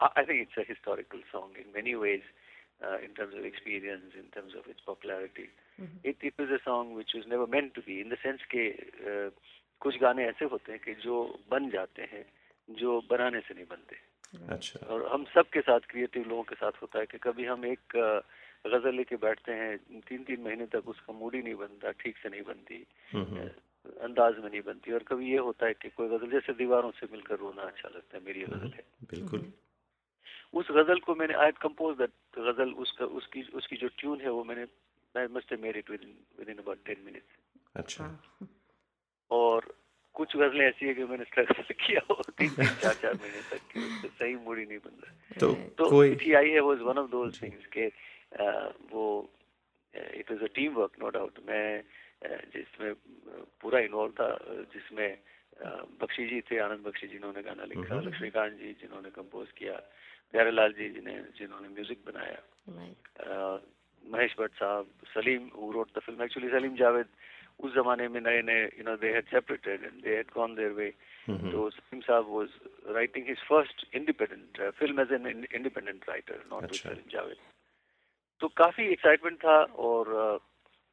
I 0.00 0.24
think 0.24 0.38
it's 0.44 0.56
a 0.56 0.64
historical 0.64 1.20
song 1.32 1.50
in 1.62 1.72
many 1.72 1.94
ways, 1.94 2.22
uh, 2.82 2.98
in 3.06 3.14
terms 3.14 3.34
of 3.34 3.44
experience, 3.44 4.14
in 4.14 4.26
terms 4.36 4.54
of 4.54 4.66
its 4.74 4.80
popularity. 4.90 5.48
Mm 5.80 5.96
It, 6.04 6.16
it 6.28 6.34
was 6.38 6.50
a 6.50 6.58
song 6.64 6.94
which 6.94 7.12
was 7.14 7.26
never 7.26 7.46
meant 7.46 7.74
to 7.74 7.82
be, 7.82 8.00
in 8.00 8.08
the 8.08 8.18
sense 8.24 8.42
के 8.54 8.64
uh, 9.10 9.30
कुछ 9.80 9.98
गाने 10.00 10.24
ऐसे 10.28 10.44
होते 10.44 10.72
हैं 10.72 10.80
कि 10.84 10.94
जो 11.02 11.16
बन 11.50 11.70
जाते 11.70 12.02
हैं 12.12 12.24
जो 12.68 13.00
बनाने 13.10 13.40
से 13.40 13.54
नहीं 13.54 13.64
बनते। 13.70 13.96
अच्छा। 14.54 14.86
और 14.86 15.06
हम 15.12 15.24
सब 15.34 15.48
के 15.50 15.60
साथ 15.60 15.80
क्रिएटिव 15.90 16.28
लोगों 16.28 16.42
के 16.42 16.54
साथ 16.54 16.72
होता 16.82 16.98
है 16.98 17.06
कि 17.06 17.18
कभी 17.18 17.44
हम 17.44 17.64
एक 17.66 17.96
अ, 17.96 18.20
गज़ल 18.66 18.94
लेके 18.94 19.16
बैठते 19.16 19.52
हैं 19.52 19.76
तीन 20.08 20.24
तीन 20.24 20.42
महीने 20.42 20.66
तक 20.66 20.88
उसका 20.88 21.12
मूड 21.12 21.34
ही 21.34 21.42
नहीं 21.42 21.54
बनता 21.54 21.90
ठीक 22.02 22.16
से 22.22 22.28
नहीं 22.28 22.42
बनती 22.42 22.86
हम्म, 23.12 23.48
अंदाज 24.06 24.38
में 24.38 24.50
नहीं 24.50 24.62
बनती। 24.62 24.92
और 24.92 25.02
कभी 25.02 25.30
ये 25.30 25.38
होता 25.48 25.66
है 25.66 25.74
कि 25.74 25.88
कोई 25.88 26.08
गज़ल 26.08 26.30
जैसे 26.30 26.52
दीवारों 26.52 26.90
से 26.90 27.06
मिलकर 27.12 27.36
रोना 27.38 27.62
अच्छा 27.62 27.88
लगता 27.88 28.16
है 28.18 28.24
मेरी 28.24 28.40
ये 28.40 28.46
गज़ल 28.46 28.72
है। 28.74 28.84
बिल्कुल। 29.10 29.52
उस 30.54 30.70
गज़ल 30.70 30.98
को 31.00 31.14
मैंने 31.14 31.34
आई 31.36 31.50
कंपोज 31.62 31.96
दैट 31.96 32.10
गज़ल 32.38 32.72
उसका 32.84 33.04
उसकी 33.18 33.42
उसकी 33.54 33.76
जो 33.76 33.88
ट्यून 33.98 34.20
है 34.20 34.30
वो 34.30 34.44
मैंने 34.44 34.62
I 35.14 35.26
must 35.30 35.52
have 35.52 35.60
made 35.62 35.76
it 35.76 35.90
within 36.02 36.14
within 36.48 36.58
about 36.58 36.78
10 36.88 37.04
minutes 37.04 37.36
अच्छा। 37.76 38.06
और 39.30 39.72
कुछ 40.14 40.36
गजलें 40.36 40.64
ऐसी 40.66 40.86
है 40.86 40.94
कि 40.94 41.04
मैंने 41.04 41.24
स्ट्रगल 41.24 41.62
किया 41.86 42.00
हो 42.10 42.22
तीन 42.30 42.48
तीन 42.50 42.74
चार 42.76 42.94
चार 42.94 43.14
महीने 43.14 43.40
तक 43.50 43.60
कि 43.72 43.80
उससे 43.80 44.08
सही 44.10 44.34
मूड 44.36 44.58
ही 44.58 44.64
नहीं 44.66 44.78
बन 44.78 44.94
रहा। 45.02 45.38
तो 45.40 45.52
तो 45.78 45.90
कोई 45.90 46.32
आई 46.34 46.50
है 46.50 46.60
was 46.60 46.80
one 46.82 46.98
of 46.98 47.10
those 47.10 47.42
things 47.42 47.66
के 47.72 47.86
अ, 47.86 48.72
वो 48.92 49.04
it 49.94 50.30
was 50.30 50.42
a 50.42 50.52
team 50.54 50.72
work 50.74 50.96
no 51.00 51.08
doubt 51.10 51.38
मैं 51.48 51.82
जिसमें 52.52 52.92
पूरा 53.60 53.78
इन्वॉल्व 53.80 54.12
था 54.12 54.28
जिसमें 54.72 55.08
बख्शी 56.00 56.26
जी 56.28 56.40
थे 56.50 56.58
आनंद 56.58 56.80
बख्शी 56.80 57.06
जिन्होंने 57.08 57.42
गाना 57.42 57.64
लिखा 57.66 58.00
लक्ष्मीकांत 58.00 58.58
जी 58.58 58.72
जिन्होंने 58.80 59.10
कंपोज 59.12 59.50
किया 59.56 59.76
प्यारेलाल 60.34 60.72
जी 60.78 60.88
जिन्हें 60.94 61.18
जिन्होंने 61.38 61.68
म्यूज़िक 61.68 62.00
बनाया। 62.06 62.40
Right. 62.78 63.66
Mahesh 64.04 64.34
Bhatt 64.38 64.54
sahab 64.54 64.86
Salim 65.14 65.48
who 65.56 65.70
wrote 65.72 65.88
the 65.96 66.00
film 66.00 66.22
actually 66.24 66.48
Salim 66.50 66.76
Javed 66.76 67.06
उस 67.60 67.72
जमाने 67.74 68.06
में 68.08 68.20
नए 68.20 68.42
नए 68.42 68.64
you 68.78 68.84
know 68.84 68.96
they 68.96 69.08
had 69.12 69.26
separated 69.30 69.84
and 69.84 70.02
they 70.02 70.16
had 70.16 70.30
gone 70.34 70.54
their 70.54 70.72
way 70.72 70.88
तो 71.28 71.68
Salim 71.70 72.00
sahab 72.00 72.26
was 72.30 72.48
writing 72.96 73.26
his 73.28 73.40
first 73.48 73.84
independent 73.94 74.60
film 74.78 75.00
as 75.00 75.12
an 75.12 75.26
independent 75.54 76.08
writer 76.08 76.44
not 76.52 76.62
with 76.62 76.80
Salim 76.80 77.10
Javed. 77.12 77.36
तो 78.40 78.48
काफ़ी 78.62 78.86
excitement 78.92 79.38
था 79.44 79.56
और 79.88 80.40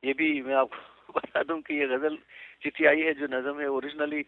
ये 0.04 0.14
भी 0.14 0.30
मैं 0.42 0.56
आपको 0.56 1.14
बता 1.20 1.44
दूँ 1.44 1.62
कि 1.62 1.80
ये 1.80 1.88
गज़ल 1.88 2.18
चिट्ठी 2.64 2.86
आई 2.86 3.02
है 3.02 3.14
जो 3.14 3.28
नजम 3.32 3.60
है 3.62 3.68
ओरिजिनली 3.70 4.26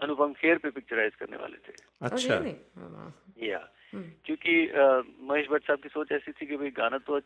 अनुपम 0.00 0.32
खेर 0.40 0.58
पे 0.58 0.70
पिक्चराइज 0.70 1.14
करने 1.14 1.36
वाले 1.36 1.56
थे। 1.68 1.74
अच्छा 2.06 2.34
या 3.46 3.58
क्योंकि 3.94 4.52
महेश 5.30 5.48
भट्ट 5.48 5.66
साहब 5.66 5.78
की 5.78 5.88
सोच 5.88 6.12
ऐसी 6.12 6.32
थी 6.32 6.46
कि 6.46 6.56
भाई 6.56 6.70
गाना 6.70 6.98
तो 6.98 7.20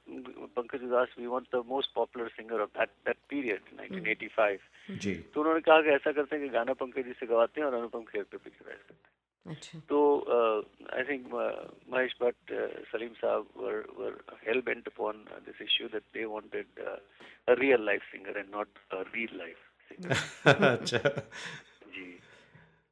Pankaj 0.56 0.82
Udhas 0.82 1.14
we 1.18 1.26
want 1.26 1.46
the 1.54 1.62
most 1.66 1.94
popular 1.94 2.28
singer 2.28 2.60
of 2.60 2.70
that 2.78 2.88
that 3.06 3.16
period 3.28 3.60
1985 3.80 4.96
जी। 4.98 5.14
तो 5.34 5.40
उन्होंने 5.40 5.60
कहा 5.60 5.80
कि 5.82 5.88
ऐसा 5.88 6.12
करते 6.12 6.36
हैं 6.36 6.44
कि 6.44 6.50
गाना 6.50 6.72
पंकज 6.72 7.04
जी 7.04 7.12
से 7.12 7.26
गवाते 7.26 7.60
हैं 7.60 7.68
और 7.68 7.74
अनुपम 7.74 8.02
खेर 8.02 8.22
पे 8.22 8.36
पिक्चराइज 8.36 8.78
करते 8.78 8.94
हैं। 8.94 9.56
अच्छा। 9.56 9.78
तो 9.88 9.98
I 10.96 11.04
think 11.04 11.26
Mahesh 11.90 12.16
Bhatt 12.22 12.52
Salim 12.92 13.12
sahab 13.14 13.46
were 13.56 13.74
were 13.98 14.22
hell 14.46 14.60
bent 14.60 14.88
upon 14.88 15.24
this 15.46 15.62
issue 15.62 15.88
that 15.88 16.02
they 16.14 16.24
wanted 16.24 16.66
a 16.78 16.98
real 17.48 17.84
life 17.84 18.02
singer 18.02 18.38
and 18.38 18.54
not 18.54 18.68
a 18.90 19.02
real 19.14 19.38
life 19.38 19.56
singer 19.90 20.66
अच्छा। 20.66 20.98
जी। 21.88 22.20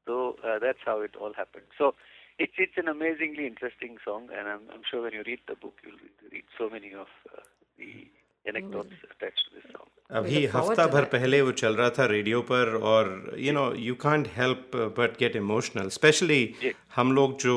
uh, 0.08 0.58
that's 0.58 0.78
how 0.84 1.00
it 1.00 1.16
all 1.16 1.32
happened 1.32 1.64
so 1.78 1.94
it's 2.38 2.58
it's 2.58 2.78
an 2.78 2.88
amazingly 2.88 3.46
interesting 3.46 3.96
song, 4.04 4.28
and 4.36 4.48
I'm, 4.48 4.64
I'm 4.74 4.84
sure 4.90 5.02
when 5.02 5.12
you 5.12 5.24
read 5.26 5.40
the 5.48 5.56
book, 5.56 5.74
you'll 5.84 6.30
read 6.32 6.44
so 6.58 6.68
many 6.76 6.92
of 6.92 7.08
uh, 7.32 7.40
the 7.78 7.90
anecdotes 8.44 8.94
attached 9.10 9.44
to 9.48 9.54
this 9.56 9.66
song. 9.72 9.88
अभी 10.22 10.44
हफ़्ता 10.54 10.86
भर 10.86 11.04
पहले 11.12 11.40
वो 11.42 11.52
चल 11.60 11.76
रहा 11.76 11.90
था 11.98 12.04
radio 12.12 12.40
पर 12.50 12.74
और 12.92 13.08
you 13.44 13.52
know 13.52 13.64
you 13.84 13.94
can't 14.06 14.28
help 14.36 14.76
but 14.98 15.16
get 15.20 15.36
emotional 15.36 15.88
especially 15.96 16.42
हम 16.96 17.12
लोग 17.14 17.36
जो 17.44 17.56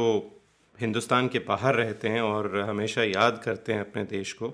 हिंदुस्तान 0.80 1.28
के 1.36 1.40
बाहर 1.48 1.76
रहते 1.76 2.10
हैं 2.10 2.22
और 2.22 2.60
हमेशा 2.70 3.04
याद 3.04 3.42
करते 3.46 3.74
हैं 3.74 3.82
अपने 3.82 4.04
देश 4.16 4.32
को। 4.42 4.50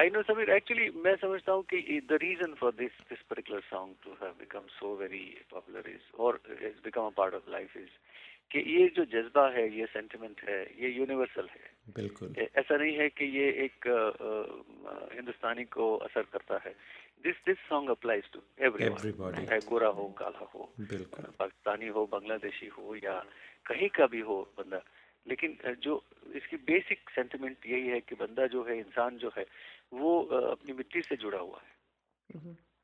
आई 0.00 0.10
नो 0.14 0.22
समीर 0.30 0.50
एक्चुअली 0.56 0.88
मैं 1.04 1.14
समझता 1.24 1.52
हूँ 1.52 1.62
कि 1.72 2.00
the 2.10 2.18
reason 2.22 2.54
for 2.60 2.72
this 2.78 3.00
this 3.10 3.22
particular 3.30 3.60
song 3.70 3.94
to 4.04 4.16
have 4.22 4.32
become 4.40 4.66
so 4.78 4.94
very 5.02 5.24
popular 5.52 5.90
is 5.94 6.06
और 6.26 6.40
is 6.70 6.78
become 6.84 7.06
a 7.06 7.14
part 7.22 7.34
of 7.34 7.50
life 7.52 7.76
is 7.76 7.94
कि 8.50 8.58
ये 8.58 8.88
जो 8.88 9.04
जज्बा 9.04 9.48
है 9.50 9.78
ये 9.78 9.86
सेंटिमेंट 9.86 10.40
है 10.48 10.82
ये 10.82 10.88
यूनिवर्सल 10.88 11.48
है। 11.48 11.70
बिल्कुल। 11.96 12.34
ऐसा 12.38 12.76
नहीं 12.76 12.96
है 12.96 13.08
कि 13.08 13.24
ये 13.24 13.48
एक 13.50 13.86
हिंदुस्तानी 15.14 15.64
को 15.64 15.96
असर 15.96 16.22
करता 16.22 16.58
है। 16.58 16.74
This 17.22 17.36
this 17.36 17.58
song 17.58 17.90
applies 17.90 18.30
to 18.32 18.42
everybody 18.60 19.46
चाहे 19.46 19.60
गोरा 19.60 19.88
हो 19.88 20.08
काला 20.08 20.38
हो 20.38 20.72
बिल्कुल। 20.80 21.24
पाकिस्तानी 21.24 21.86
हो 21.86 22.06
बांग्लादेशी 22.06 22.66
हो 22.66 22.96
या 22.96 23.24
कहीं 23.66 23.88
का 23.88 24.06
भी 24.06 24.20
हो 24.20 24.54
बंदा। 24.58 24.84
लेकिन 25.28 25.76
जो 25.80 26.04
इसकी 26.34 26.56
बेसिक 26.56 27.10
सेंटिमेंट 27.10 27.56
यही 27.66 27.88
है 27.88 28.00
कि 28.00 28.14
बंदा 28.14 28.46
जो 28.46 28.64
है 28.64 28.78
इंसान 28.78 29.16
जो 29.16 29.30
है 29.38 29.46
वो 29.92 30.22
अपनी 30.22 30.72
मिट्टी 30.72 31.02
से 31.02 31.16
जुड़ा 31.16 31.38
हुआ 31.38 31.60
है। 31.60 31.78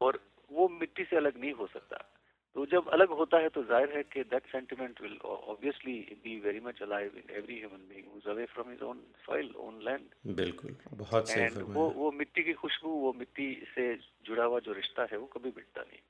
और 0.01 0.21
वो 0.53 0.69
मिट्टी 0.69 1.05
से 1.05 1.17
अलग 1.17 1.41
नहीं 1.41 1.53
हो 1.53 1.67
सकता। 1.67 2.14
तो 2.57 2.65
जब 2.73 2.89
अलग 2.95 3.11
होता 3.19 3.39
है 3.43 3.49
तो 3.55 3.63
ज़ाहिर 3.65 3.97
है 3.97 4.03
कि 4.13 4.23
that 4.33 4.45
sentiment 4.49 5.01
will 5.03 5.17
obviously 5.25 5.95
be 6.25 6.35
very 6.41 6.61
much 6.67 6.83
alive 6.83 7.17
in 7.17 7.35
every 7.37 7.59
human 7.61 7.83
being 7.89 8.07
who 8.13 8.19
is 8.19 8.29
away 8.31 8.45
from 8.53 8.71
his 8.71 8.83
own 8.91 9.01
soil 9.27 9.51
own 9.61 9.81
land 9.85 10.35
बिल्कुल 10.37 10.77
बहुत 10.95 11.29
सही 11.29 11.49
फरमाया। 11.49 11.75
वो 11.75 11.89
वो 11.97 12.11
मिट्टी 12.19 12.43
की 12.45 12.53
खुशबू 12.61 12.91
वो 13.01 13.13
मिट्टी 13.19 13.49
से 13.75 13.95
जुड़ा 14.27 14.45
हुआ 14.45 14.61
जो 14.61 14.73
रिश्ता 14.73 15.07
है 15.13 15.19
वो 15.19 15.27
कभी 15.33 15.53
मिटता 15.57 15.81
नहीं। 15.81 16.01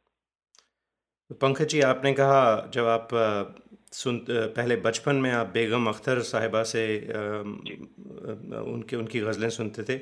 तो 1.31 1.35
पंकज 1.37 1.69
जी 1.69 1.81
आपने 1.83 2.13
कहा 2.15 2.43
जब 2.75 2.87
आप 2.89 3.09
सुन 3.95 4.19
पहले 4.29 4.77
बचपन 4.85 5.17
में 5.17 5.31
आप 5.33 5.47
बेगम 5.55 5.87
अख्तर 5.89 6.21
साहिबा 6.29 6.63
से 6.71 6.85
उनके 8.65 8.97
उनकी 8.97 9.21
गज़लें 9.21 9.49
सुनते 9.57 9.83
थे 9.83 9.97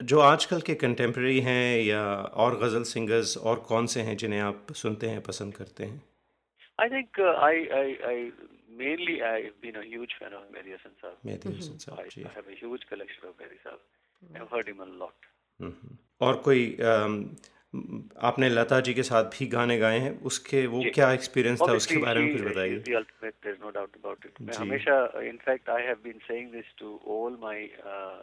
जो 0.00 0.20
आजकल 0.20 0.60
के 0.60 0.74
कंटेम्प्रेरी 0.74 1.40
हैं 1.40 1.78
या 1.84 2.04
और 2.44 2.58
गज़ल 2.60 2.82
सिंगर्स 2.84 3.36
और 3.36 3.58
कौन 3.68 3.86
से 3.92 4.00
हैं 4.02 4.16
जिन्हें 4.16 4.40
आप 4.40 4.72
सुनते 4.76 5.08
हैं 5.08 5.20
पसंद 5.22 5.54
करते 5.54 5.84
हैं 5.84 6.02
I 6.78 6.88
think 6.90 7.20
I 7.20 7.66
I 7.80 7.96
I 8.08 8.30
mainly 8.78 9.22
I've 9.22 9.60
been 9.60 9.76
a 9.76 9.82
huge 9.82 10.14
fan 10.20 10.32
of 10.36 10.46
Mehdi 10.54 10.72
Hasan 10.72 10.94
Saab. 11.00 11.18
Mehdi 11.28 11.50
Hasan 11.56 11.76
Saab, 11.82 11.98
I, 11.98 12.06
I 12.28 12.32
have 12.36 12.48
a 12.48 12.56
huge 12.60 12.86
collection 12.88 13.28
of 13.28 13.36
Mehdi 13.42 13.58
Saab. 13.66 14.40
I've 14.40 14.50
heard 14.50 14.70
him 14.72 14.80
a 14.80 14.88
lot. 15.02 15.28
और 16.20 16.36
कोई 16.44 16.62
आपने 18.30 18.48
लता 18.48 18.80
जी 18.86 18.94
के 18.94 19.02
साथ 19.02 19.24
भी 19.36 19.46
गाने 19.54 19.76
गाए 19.78 19.98
हैं 20.00 20.12
उसके 20.30 20.66
वो 20.74 20.82
क्या 20.94 21.12
एक्सपीरियंस 21.12 21.60
था 21.60 21.72
उसके 21.72 21.96
बारे 22.04 22.20
में 22.20 22.32
कुछ 22.32 22.42
बताइए 22.50 22.82
the 22.88 22.96
ultimate 23.00 23.36
there's 23.46 23.60
no 23.64 23.72
doubt 23.76 23.96
about 24.00 24.26
it 24.28 24.40
मैं 24.40 24.56
हमेशा 24.56 24.96
in 25.30 25.38
fact 25.46 25.70
I 25.76 25.80
have 25.88 26.02
been 26.08 26.20
saying 26.28 26.50
this 26.56 26.72
to 26.82 26.92
all 27.14 27.38
my 27.44 27.56
uh, 27.92 28.18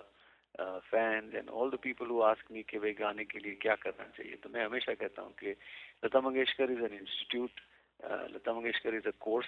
fans 0.59 1.35
and 1.35 1.49
all 1.49 1.69
the 1.71 1.77
people 1.83 2.07
who 2.07 2.21
ask 2.23 2.51
me 2.51 2.63
कि 2.63 2.79
भाई 2.79 2.93
गाने 2.93 3.23
के 3.25 3.39
लिए 3.39 3.55
क्या 3.61 3.75
करना 3.77 4.07
चाहिए 4.17 4.35
तो 4.43 4.49
मैं 4.49 4.65
हमेशा 4.65 4.93
कहता 4.93 5.21
हूँ 5.21 5.33
कि 5.33 5.55
Lata 6.05 6.21
Mangeshkar 6.21 6.71
is 6.71 6.83
an 6.83 6.93
institute 6.93 7.61
Lata 8.33 8.53
Mangeshkar 8.53 8.95
is 8.95 9.07
a 9.07 9.11
course 9.19 9.47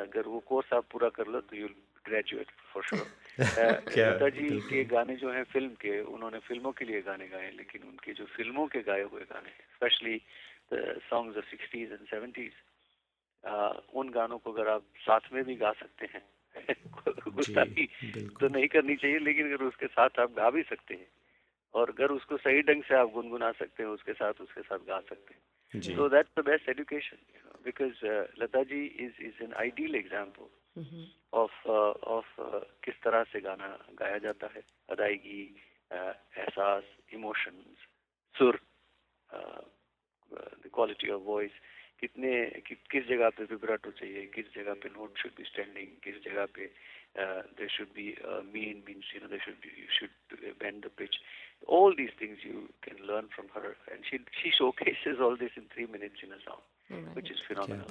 अगर 0.00 0.28
वो 0.28 0.38
कोर्स 0.46 0.72
आप 0.74 0.86
पूरा 0.92 1.08
कर 1.10 1.26
लो 1.26 1.40
तो 1.42 1.56
you 1.56 1.68
graduate 2.04 2.50
for 2.72 2.82
sure 2.84 3.06
Lata 3.40 4.28
ji 4.30 4.48
के 4.62 4.84
गाने 4.86 5.16
जो 5.16 5.32
हैं 5.32 5.44
फ़िल्म 5.52 5.74
के 5.80 6.00
उन्होंने 6.08 6.38
फ़िल्मों 6.48 6.72
के 6.72 6.84
लिए 6.84 7.02
गाने 7.02 7.28
गाए 7.28 7.50
लेकिन 7.52 7.82
उनके 7.88 8.12
जो 8.12 8.24
फ़िल्मों 8.36 8.66
के 8.66 8.82
गाए 8.82 9.02
हुए 9.04 9.24
गाने 9.30 9.50
especially 9.74 10.20
songs 10.72 11.36
of 11.36 11.44
sixties 11.46 11.92
and 11.92 12.06
seventies 12.08 12.52
उन 13.94 14.10
गानों 14.10 14.38
को 14.38 14.52
अगर 14.52 14.68
आप 14.68 14.84
साथ 15.00 15.32
में 15.32 15.42
भी 15.44 15.54
गा 15.56 15.72
सकते 15.72 16.06
हैं 16.14 16.22
गुस्ताखी 17.30 17.86
तो 18.40 18.48
नहीं 18.48 18.68
करनी 18.68 18.96
चाहिए 18.96 19.18
लेकिन 19.20 19.46
अगर 19.46 19.64
उसके 19.64 19.86
साथ 19.88 20.20
आप 20.20 20.32
गा 20.34 20.50
भी 20.50 20.62
सकते 20.64 20.94
हैं 20.94 21.06
और 21.74 21.90
अगर 21.90 22.12
उसको 22.12 22.36
सही 22.38 22.62
ढंग 22.62 22.82
से 22.82 22.94
आप 22.94 23.10
गुनगुना 23.12 23.50
सकते 23.54 23.82
हैं 23.82 23.90
उसके 23.90 24.12
साथ 24.14 24.40
उसके 24.40 24.62
साथ 24.62 24.86
गा 24.86 25.00
सकते 25.02 25.34
हैं 25.34 25.96
तो 25.96 26.08
that's 26.08 26.30
the 26.38 26.44
best 26.44 26.68
education 26.68 27.16
because 27.64 28.04
Lata 28.40 28.62
ji 28.64 28.84
is 29.00 29.22
is 29.22 29.42
an 29.44 29.52
ideal 29.56 29.94
example 29.96 31.06
of 31.34 31.68
of 32.08 32.34
किस 32.84 33.00
तरह 33.02 33.24
से 33.32 33.40
गाना 33.40 33.68
गाया 33.94 34.18
जाता 34.20 34.50
है 34.54 34.62
अदायगी 34.88 35.42
uh, 35.90 36.14
एहसास 36.38 36.84
इमोशंस 37.12 37.86
सुर 38.34 38.60
द 39.30 40.70
क्वालिटी 40.74 41.10
ऑफ़ 41.10 41.22
वॉइस 41.22 41.52
कितने 42.00 42.30
कि, 42.66 42.74
किस 42.90 43.04
जगह 43.08 43.28
पे 43.28 43.44
विब्राटो 43.50 43.90
चाहिए 43.90 44.26
किस 44.34 44.54
जगह 44.54 44.74
पे 44.82 44.88
नोट 44.88 45.18
शुड 45.18 45.32
बी 45.38 45.44
स्टैंडिंग 45.44 45.88
किस 46.04 46.22
जगह 46.24 46.46
पे 46.56 46.70
they 47.60 47.68
should 47.76 47.94
be 47.98 48.08
mean 48.56 48.82
means 48.88 49.14
you 49.14 49.20
know 49.22 49.28
they 49.28 49.38
should 49.44 49.54
be 49.64 49.80
you 49.82 49.86
should 49.98 50.38
bend 50.64 50.84
the 50.84 50.90
pitch 50.98 51.20
all 51.68 51.94
these 51.96 52.12
things 52.18 52.38
you 52.42 52.68
can 52.82 53.06
learn 53.06 53.26
from 53.28 53.48
her. 53.54 53.76
And 53.92 54.04
she 54.10 54.18
she 54.40 54.50
showcases 54.50 55.20
all 55.20 55.36
this 55.36 55.56
in 55.56 55.64
3 55.74 55.86
minutes 55.86 56.22
in 56.22 56.32
a 56.32 56.40
song 56.44 56.62
right. 56.90 57.14
which 57.16 57.30
is 57.30 57.40
phenomenal. 57.48 57.86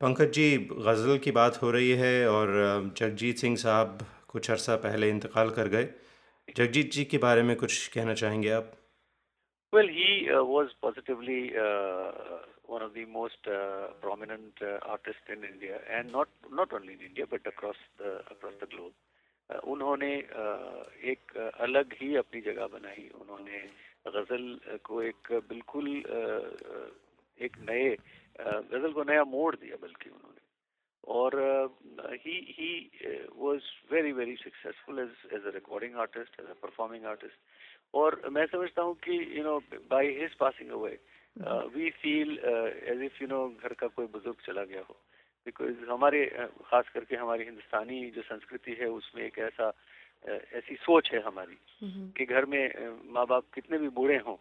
Pankaj 0.00 0.30
ji 0.32 0.56
ghazal 0.72 1.18
की 1.24 1.30
बात 1.38 1.56
हो 1.62 1.70
रही 1.70 1.90
है 2.02 2.28
और 2.30 2.52
जगजीत 2.96 3.38
सिंह 3.38 3.56
साहब 3.62 4.06
कुछ 4.28 4.50
अरसा 4.50 4.76
पहले 4.84 5.08
इंतकाल 5.10 5.50
कर 5.50 5.68
गए। 5.68 5.88
जगजीत 6.56 6.92
जी 6.92 7.04
के 7.04 7.18
बारे 7.18 7.42
में 7.42 7.56
कुछ 7.56 7.88
कहना 7.88 8.14
चाहेंगे 8.14 8.50
आप? 8.50 8.72
Uh, 9.72 10.44
was 10.44 10.70
positively 10.84 11.42
uh, 11.56 12.38
one 12.72 12.82
of 12.86 12.92
the 12.94 13.04
most 13.18 13.48
uh, 13.58 13.86
prominent 14.02 14.62
uh, 14.62 14.72
artists 14.94 15.32
in 15.34 15.46
India, 15.50 15.78
and 15.98 16.12
not 16.16 16.28
not 16.60 16.74
only 16.78 16.96
in 16.98 17.04
India 17.10 17.26
but 17.34 17.46
across 17.52 17.80
the 18.00 18.10
across 18.34 18.58
the 18.64 18.68
globe. 18.74 18.96
Uh, 19.50 19.60
उन्होंने 19.74 20.12
uh, 20.42 20.82
एक 21.12 21.32
uh, 21.36 21.50
अलग 21.68 21.94
ही 22.00 22.14
अपनी 22.24 22.40
जगह 22.48 22.66
बनाई। 22.74 23.08
उन्होंने 23.20 23.62
गज़ल 24.18 24.44
को 24.90 25.02
एक 25.02 25.32
बिल्कुल 25.48 25.88
uh, 26.18 26.84
एक 27.38 27.58
नए 27.70 27.88
uh, 27.94 28.60
गज़ल 28.74 28.92
को 28.98 29.02
नया 29.12 29.24
मोड़ 29.36 29.54
दिया 29.56 29.82
बल्कि 29.86 30.10
उन्होंने। 30.10 30.38
और 31.16 31.34
he 32.22 32.34
he 32.56 32.72
was 33.36 33.60
very 33.92 34.12
very 34.12 34.34
successful 34.36 34.98
as 34.98 35.14
as 35.34 35.46
a 35.46 35.52
recording 35.54 35.96
artist 36.04 36.40
as 36.40 36.46
a 36.46 36.56
performing 36.62 37.04
artist 37.12 37.94
और 38.00 38.20
मैं 38.36 38.44
समझता 38.46 38.82
हूँ 38.82 38.94
कि 39.06 39.16
you 39.38 39.44
know 39.44 39.58
by 39.90 40.06
his 40.20 40.34
passing 40.42 40.70
away 40.78 40.98
we 41.40 41.90
feel 41.90 42.38
as 42.92 43.02
if 43.02 43.22
you 43.22 43.28
know 43.28 43.48
घर 43.62 43.72
का 43.72 43.86
कोई 43.86 44.06
बुज़ुर्ग 44.06 44.36
चला 44.46 44.64
गया 44.64 44.82
हो। 44.88 44.96
बिकॉज़ 45.46 45.88
हमारे 45.90 46.20
uh, 46.40 46.48
खास 46.64 46.88
करके 46.94 47.16
हमारी 47.16 47.44
हिंदुस्तानी 47.44 48.10
जो 48.10 48.22
संस्कृति 48.22 48.76
है 48.80 48.86
उसमें 48.90 49.22
एक 49.24 49.38
ऐसा 49.38 49.70
uh, 49.70 50.40
ऐसी 50.54 50.74
सोच 50.74 51.10
है 51.12 51.20
हमारी. 51.22 51.58
कि 52.16 52.24
घर 52.24 52.44
में 52.44 52.62
uh, 52.68 52.94
माँ 53.14 53.26
बाप 53.26 53.44
कितने 53.54 53.78
भी 53.78 53.88
बूढ़े 53.88 54.18
हों 54.26 54.36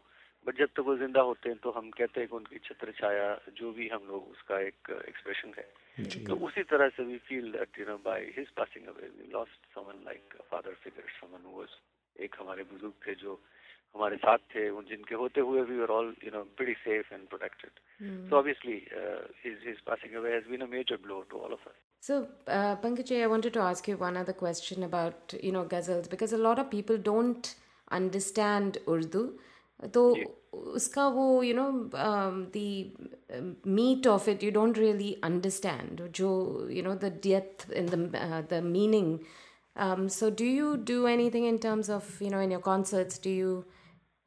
बट 0.47 0.57
जब 0.57 0.69
तक 0.75 0.79
वो 0.79 0.95
ज़िंदा 0.97 1.21
होते 1.21 1.49
हैं 1.49 1.57
तो 1.63 1.71
हम 1.71 1.89
कहते 1.91 2.19
हैं 2.19 2.29
कि 2.29 2.35
उनकी 2.35 2.57
छत्र 2.63 2.91
छाया 2.91 3.29
जो 3.57 3.71
भी 3.71 3.87
हम 3.89 4.07
लोग 4.07 4.27
उसका 4.31 4.59
एक 4.59 4.89
एक्सप्रेशन 5.07 5.53
है। 5.57 5.67
तो 6.25 6.35
उसी 6.47 6.63
तरह 6.63 6.89
से 6.89 7.03
we 7.03 7.17
feel 7.27 7.51
that 7.51 7.79
you 7.79 7.85
know 7.85 7.97
by 8.05 8.21
his 8.37 8.49
passing 8.59 8.87
away 8.87 9.07
we 9.17 9.31
lost 9.31 9.73
someone 9.75 10.03
like 10.05 10.35
father 10.51 10.73
figure 10.83 11.09
someone 11.19 11.43
was 11.55 11.69
एक 12.15 12.35
हमारे 12.39 12.63
बुज़ुर्ग 12.63 12.93
थे 13.07 13.15
जो 13.15 13.35
हमारे 13.94 14.16
साथ 14.16 14.38
थे 14.54 14.68
उन 14.78 14.84
जिनके 14.88 15.14
होते 15.14 15.40
हुए 15.40 15.62
we 15.70 15.78
were 15.78 15.90
all 15.96 16.14
you 16.24 16.30
know 16.36 16.42
pretty 16.60 16.74
safe 16.84 17.12
and 17.12 17.26
protected 17.28 18.28
so 18.28 18.36
obviously 18.36 18.76
his 19.44 19.66
his 19.66 19.80
passing 19.88 20.14
away 20.22 20.32
has 20.34 20.46
been 20.50 20.60
a 20.60 20.70
major 20.76 20.96
blow 21.02 21.20
to 21.30 21.40
all 21.48 21.52
of 21.52 21.66
us 21.68 21.82
So, 22.02 22.16
uh, 22.54 22.76
Pankaj, 22.80 23.10
I 23.18 23.26
wanted 23.32 23.54
to 23.54 23.60
ask 23.66 23.86
you 23.88 23.92
one 24.00 24.16
other 24.22 24.32
question 24.40 24.82
about, 24.86 25.34
you 25.42 25.52
know, 25.52 25.60
ghazals 25.68 26.08
because 26.14 26.34
a 26.38 26.40
lot 26.46 26.58
of 26.62 26.66
people 26.72 26.98
don't 27.06 27.48
understand 27.98 28.78
Urdu. 28.94 29.22
तो 29.94 30.02
उसका 30.80 31.06
वो 31.14 31.42
you 31.42 31.54
know 31.54 31.70
the 32.56 33.62
meat 33.66 34.06
of 34.06 34.28
it 34.28 34.42
you 34.44 34.50
don't 34.52 34.78
really 34.78 35.12
understand 35.24 36.00
जो 36.18 36.28
you 36.70 36.82
know 36.82 36.94
the 36.94 37.12
depth 37.24 37.72
in 37.72 37.86
the 37.86 38.46
the 38.52 38.62
meaning 38.64 39.18
so 40.14 40.26
do 40.30 40.48
you 40.48 40.66
do 40.88 40.96
anything 41.12 41.46
in 41.46 41.56
terms 41.62 41.88
of 41.94 42.10
you 42.24 42.28
know 42.34 42.42
in 42.46 42.52
your 42.54 42.60
concerts 42.66 43.16
do 43.22 43.30
you 43.30 43.54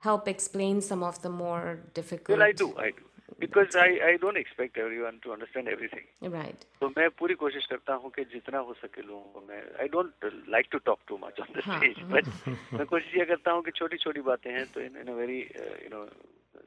help 0.08 0.28
explain 0.34 0.80
some 0.90 1.02
of 1.10 1.22
the 1.22 1.32
more 1.38 1.78
difficult 1.94 2.38
well 2.38 2.48
i 2.48 2.52
do 2.52 2.68
i 2.88 2.90
do 2.90 3.12
because 3.42 3.74
I, 3.74 3.88
I 4.10 4.16
don't 4.22 4.36
expect 4.36 4.78
everyone 4.78 5.16
to 5.24 5.32
understand 5.36 5.68
everything. 5.74 6.04
Right. 6.34 6.66
तो 6.80 6.88
मैं 6.96 7.08
पूरी 7.18 7.34
कोशिश 7.42 7.66
करता 7.70 7.94
हूँ 8.02 8.10
कि 8.16 8.24
जितना 8.34 8.58
हो 8.68 8.74
सके 8.82 9.02
लोगों 9.02 9.28
को 9.34 9.40
मैं 9.48 9.62
I 9.84 9.88
don't 9.94 10.28
like 10.56 10.68
to 10.74 10.80
talk 10.88 11.00
too 11.10 11.18
much 11.24 11.40
on 11.44 11.48
the 11.56 11.64
stage, 11.68 12.02
but 12.12 12.30
मैं 12.78 12.86
कोशिश 12.92 13.16
ये 13.16 13.24
करता 13.32 13.52
हूँ 13.56 13.62
कि 13.68 13.70
छोटी 13.80 13.96
छोटी 14.04 14.20
बातें 14.28 14.50
हैं 14.50 14.66
तो 14.74 14.84
in, 14.86 15.00
in 15.02 15.12
a 15.14 15.16
very 15.22 15.40
uh, 15.62 15.74
you 15.84 15.90
know 15.94 16.04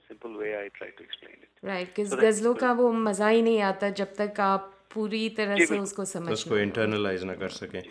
simple 0.09 0.35
way 0.41 0.51
I 0.63 0.65
try 0.79 0.89
to 0.97 1.07
explain 1.07 1.37
it. 1.45 1.51
Right, 1.71 1.93
because 1.93 2.11
so 2.15 2.21
गजलों 2.21 2.53
का 2.63 2.71
वो 2.81 2.91
मज़ा 3.07 3.27
ही 3.27 3.41
नहीं 3.41 3.61
आता 3.69 3.89
जब 4.01 4.15
तक 4.17 4.39
आप 4.47 4.71
पूरी 4.93 5.29
तरह 5.39 5.65
से 5.65 5.79
उसको 5.79 6.05
समझ 6.11 6.33
उसको 6.33 6.57
इंटरनलाइज 6.57 7.23
ना 7.31 7.33
कर 7.45 7.57
सकें 7.61 7.81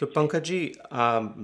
तो 0.00 0.06
पंकज 0.06 0.42
जी 0.44 0.60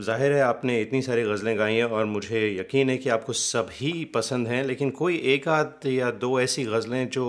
ज़ाहिर 0.09 0.33
है 0.33 0.41
आपने 0.41 0.81
इतनी 0.81 1.01
सारी 1.03 1.23
गज़लें 1.23 1.59
गाई 1.59 1.75
हैं 1.75 1.85
और 1.85 2.05
मुझे 2.05 2.41
यकीन 2.57 2.91
है 2.91 2.97
कि 2.99 3.09
आपको 3.11 3.33
सभी 3.33 4.05
पसंद 4.15 4.49
हैं 4.49 4.63
लेकिन 4.65 4.91
कोई 5.01 5.17
एक 5.33 5.49
आध 5.49 5.87
या 5.87 6.11
दो 6.25 6.41
ऐसी 6.41 6.65
गज़लें 6.65 7.09
जो 7.09 7.25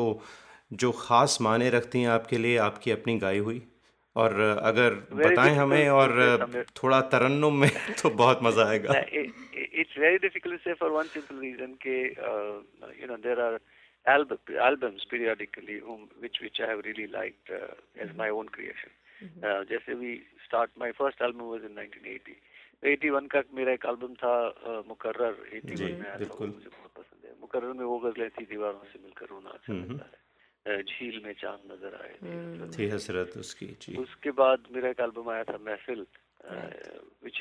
जो 0.74 0.92
ख़ास 0.92 1.38
माने 1.42 1.70
रखती 1.70 2.02
हैं 2.02 2.10
आपके 2.10 2.38
लिए 2.38 2.58
आपकी 2.58 2.92
अपनी 2.92 3.18
गाई 3.20 3.38
हुई? 3.38 3.62
और 4.16 4.40
अगर 4.42 4.94
बताएँ 5.14 5.56
हमें 5.56 5.90
और 5.90 6.66
थोड़ा 6.78 7.02
तरन्नुम 7.14 7.60
में 7.62 7.70
तो 8.02 8.10
बहुत 8.10 8.40
मज़ा 8.44 8.66
आएगा। 8.70 9.00
It's 9.00 9.98
very 10.00 10.18
difficult 10.18 10.62
say 10.62 10.74
for 10.74 10.92
one 10.92 11.04
simple 11.16 11.40
reason 11.40 11.74
के 11.88 12.02
you 13.02 13.08
know 13.08 13.18
there 13.28 13.42
are 13.42 13.60
albums 14.08 15.06
periodically 15.12 15.76
whom 15.84 16.02
which 16.24 16.36
which 16.42 16.60
I 16.64 16.68
have 16.72 16.82
really 16.86 17.08
liked 17.08 17.50
uh, 17.50 18.04
as 18.04 18.10
my 18.16 18.30
own 18.30 18.50
creation. 18.58 18.92
Mm-hmm. 19.24 19.44
Uh, 19.44 19.70
जैसे 19.70 19.96
भी 19.96 20.12
start 20.46 20.70
my 20.84 20.90
first 20.92 21.22
album 21.22 21.46
was 21.52 21.64
in 21.68 21.74
1980 21.76 22.36
81 22.86 23.28
का 23.28 23.44
मेरा 23.54 23.72
एक 23.72 23.86
album 23.86 24.14
था 24.14 24.34
मुकर्रर. 24.88 25.36
81 25.56 25.82
में 25.82 26.08
आया 26.08 26.18
था 26.18 26.46
मुझे 26.46 26.70
बहुत 26.70 26.92
पसंद 26.98 27.26
है। 27.26 27.32
मुकर्रर 27.42 27.74
में 27.74 27.86
वो 27.86 28.00
गजलें 28.00 28.30
थी 28.30 28.46
दीवारों 28.46 28.84
से 28.94 29.00
मिलकर 29.04 29.26
रोना 29.26 29.50
अच्छा 29.50 29.74
लगता 29.74 30.06
है। 30.68 30.84
झील 30.84 31.22
में 31.26 31.34
चाँद 31.34 31.60
नज़र 31.72 31.96
आए 31.96 32.16
थी 32.78 32.90
हसरत 32.90 33.38
उसकी 33.38 33.66
जी। 33.66 33.96
उसके 33.98 34.32
बाद 34.32 34.64
मेरा 34.72 34.90
एक 34.90 35.00
एल्बम 35.00 35.30
आया 35.30 35.44
था 35.44 35.58
महफिल 35.58 36.06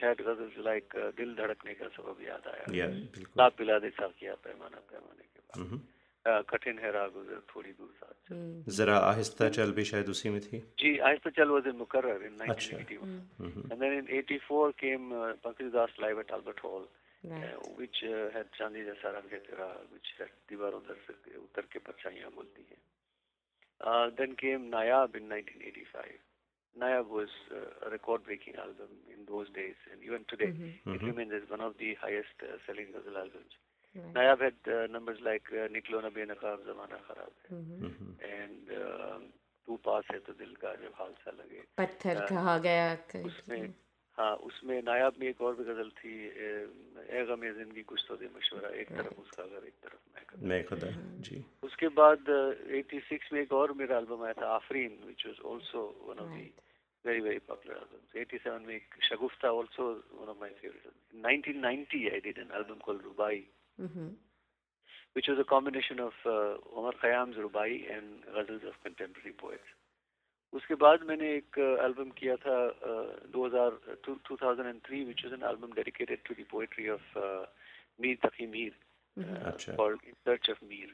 had 0.04 0.16
ghazals 0.16 0.56
like 0.66 0.88
uh, 0.96 1.16
दिल 1.16 1.34
धड़कने 1.34 1.74
का 1.74 1.88
सबब 1.88 2.18
याद 2.28 2.42
आया। 2.46 2.64
Yeah, 2.64 3.18
ला 3.38 3.48
पिला 3.48 3.78
दे 3.78 3.90
साकिया 3.90 4.34
पैमाना 4.34 4.76
पैमाने 4.76 5.22
के 5.22 5.40
बाद। 5.40 5.93
कठिन 6.26 6.78
है 6.78 6.90
राग 6.92 7.16
उधर 7.16 7.40
थोड़ी 7.54 7.70
दूर 7.70 7.88
साथ 8.00 8.32
हम्म। 8.32 8.72
जरा 8.76 8.96
आहिस्ता 9.12 9.48
चल 9.56 9.72
भी 9.78 9.84
शायद 9.84 10.08
उसी 10.08 10.30
में 10.30 10.40
थी 10.40 10.58
जी 10.80 10.96
आहिस्ता 11.08 11.30
चल 11.38 11.48
was 11.50 11.66
in 11.68 11.76
Mukarrar 11.76 12.22
in 12.26 12.36
1981 12.40 13.72
and 13.72 13.80
then 13.82 13.96
in 14.00 14.08
84 14.18 14.72
came 14.82 15.12
uh, 15.12 15.32
Pankaj 15.44 15.72
Das 15.72 15.98
live 16.04 16.18
at 16.24 16.30
Albert 16.30 16.60
Hall 16.66 16.86
right. 17.24 17.44
uh, 17.44 17.70
which 17.80 18.00
uh, 18.10 18.30
had 18.36 18.52
चांदी 18.58 18.84
जैसा 18.84 19.10
रंग 19.16 19.32
है 19.32 19.40
तेरा 19.48 19.68
which 19.92 20.12
had 20.20 20.32
दीवारों 20.52 20.80
दर 20.88 21.00
से 21.06 21.36
उतर 21.42 21.68
के 21.72 21.78
परछाइयाँ 21.88 22.30
बोलती 22.36 22.66
हैं 22.70 22.80
uh, 23.80 24.06
then 24.20 24.36
came 24.44 24.70
Nayab 24.76 25.20
in 25.20 25.28
1985 25.28 26.16
Nayab 26.76 27.06
was 27.08 27.28
uh, 27.52 27.86
a 27.86 27.90
record 27.90 28.24
breaking 28.24 28.56
album 28.56 28.96
in 29.12 29.26
those 29.26 29.52
days 29.60 29.76
and 29.92 30.02
even 30.02 30.24
today 30.28 30.50
mm-hmm. 30.52 30.72
it 30.72 30.84
mm-hmm. 30.86 31.06
remains 31.06 31.32
as 31.32 31.48
one 31.50 31.60
of 31.60 31.76
the 31.78 31.94
highest 32.06 32.48
uh, 32.48 32.56
selling 32.66 32.90
ghazal 32.96 33.20
albums 33.24 33.60
Right. 33.94 34.14
Nayab 34.14 34.40
had 34.40 34.54
uh, 34.66 34.86
numbers 34.92 35.18
like 35.24 35.44
uh, 35.52 35.68
Niklo 35.68 36.02
Na 36.02 36.10
Benaqab 36.10 36.66
Zamana 36.66 36.98
Kharab 37.06 37.34
hai. 37.48 37.54
Mm-hmm. 37.54 38.12
And 38.42 38.76
uh, 38.82 39.18
तू 39.68 39.76
पास 39.84 40.04
है 40.12 40.18
तो 40.26 40.32
दिल 40.36 40.52
का 40.60 40.74
जब 40.76 40.92
हाल 41.00 41.12
सा 41.24 41.30
लगे 41.40 41.60
पत्थर 41.78 42.20
कहा 42.28 42.56
गया 42.66 42.88
उसमें 43.26 43.72
हाँ 44.18 44.34
उसमें 44.46 44.76
नायाब 44.86 45.14
में 45.20 45.26
एक 45.28 45.40
और 45.40 45.54
भी 45.56 45.64
गज़ल 45.64 45.88
थी 46.00 46.12
ए 47.18 47.24
गम 47.30 47.46
ज़िंदगी 47.58 47.82
कुछ 47.82 48.04
तो 48.08 48.16
दे 48.16 48.28
मशवरा 48.36 48.68
एक 48.80 48.88
तरफ़ 48.96 49.20
उसका 49.22 49.44
घर 49.44 49.66
एक 49.66 49.78
तरफ़ 49.84 50.44
मैं 50.50 50.62
खुदा 50.68 50.90
जी 51.28 51.44
उसके 51.64 51.88
बाद 52.00 52.30
86 52.82 53.32
में 53.32 53.40
एक 53.40 53.52
और 53.60 53.72
मेरा 53.80 53.98
एल्बम 54.04 54.22
आया 54.24 54.32
था 54.42 54.52
Aafreen 54.60 55.00
which 55.06 55.26
was 55.26 55.40
also 55.52 55.82
one 56.10 56.22
of 56.26 56.36
the 56.36 56.46
very 57.04 57.22
very 57.24 57.40
popular 57.46 57.74
albums 57.80 58.14
87 58.20 58.66
में 58.68 59.00
शगुफ्ता 59.08 59.48
also 59.56 59.88
one 60.20 60.30
of 60.34 60.38
my 60.44 60.48
favorites 60.60 60.94
1990 61.24 62.00
I 62.18 62.20
did 62.26 62.38
an 62.44 62.54
album 62.60 62.78
called 62.86 63.02
Rubai 63.08 63.34
mm-hmm. 63.81 64.09
which 65.13 65.27
was 65.27 65.39
a 65.39 65.43
combination 65.43 65.99
of 65.99 66.13
uh, 66.25 66.55
Omar 66.75 66.93
Khayyam's 67.03 67.37
Rubai 67.37 67.69
and 67.95 68.23
ghazals 68.35 68.67
of 68.67 68.81
contemporary 68.83 69.35
poets. 69.37 69.75
उसके 70.57 70.75
बाद 70.81 71.03
मैंने 71.07 71.27
एक 71.35 71.57
album 71.85 72.09
uh, 72.09 72.15
किया 72.19 72.35
था 72.43 72.55
uh, 72.91 73.09
2000 73.33 73.97
2003 74.29 75.03
which 75.09 75.21
was 75.23 75.33
an 75.33 75.43
album 75.43 75.75
dedicated 75.79 76.23
to 76.29 76.33
the 76.39 76.45
poetry 76.53 76.87
of 76.87 77.01
uh, 77.15 77.45
Mir 77.99 78.15
Taqi 78.23 78.49
Mir 78.49 78.71
uh, 78.71 79.21
mm-hmm. 79.21 79.75
called 79.75 79.99
In 80.07 80.15
Search 80.25 80.49
of 80.49 80.57
Mir. 80.71 80.89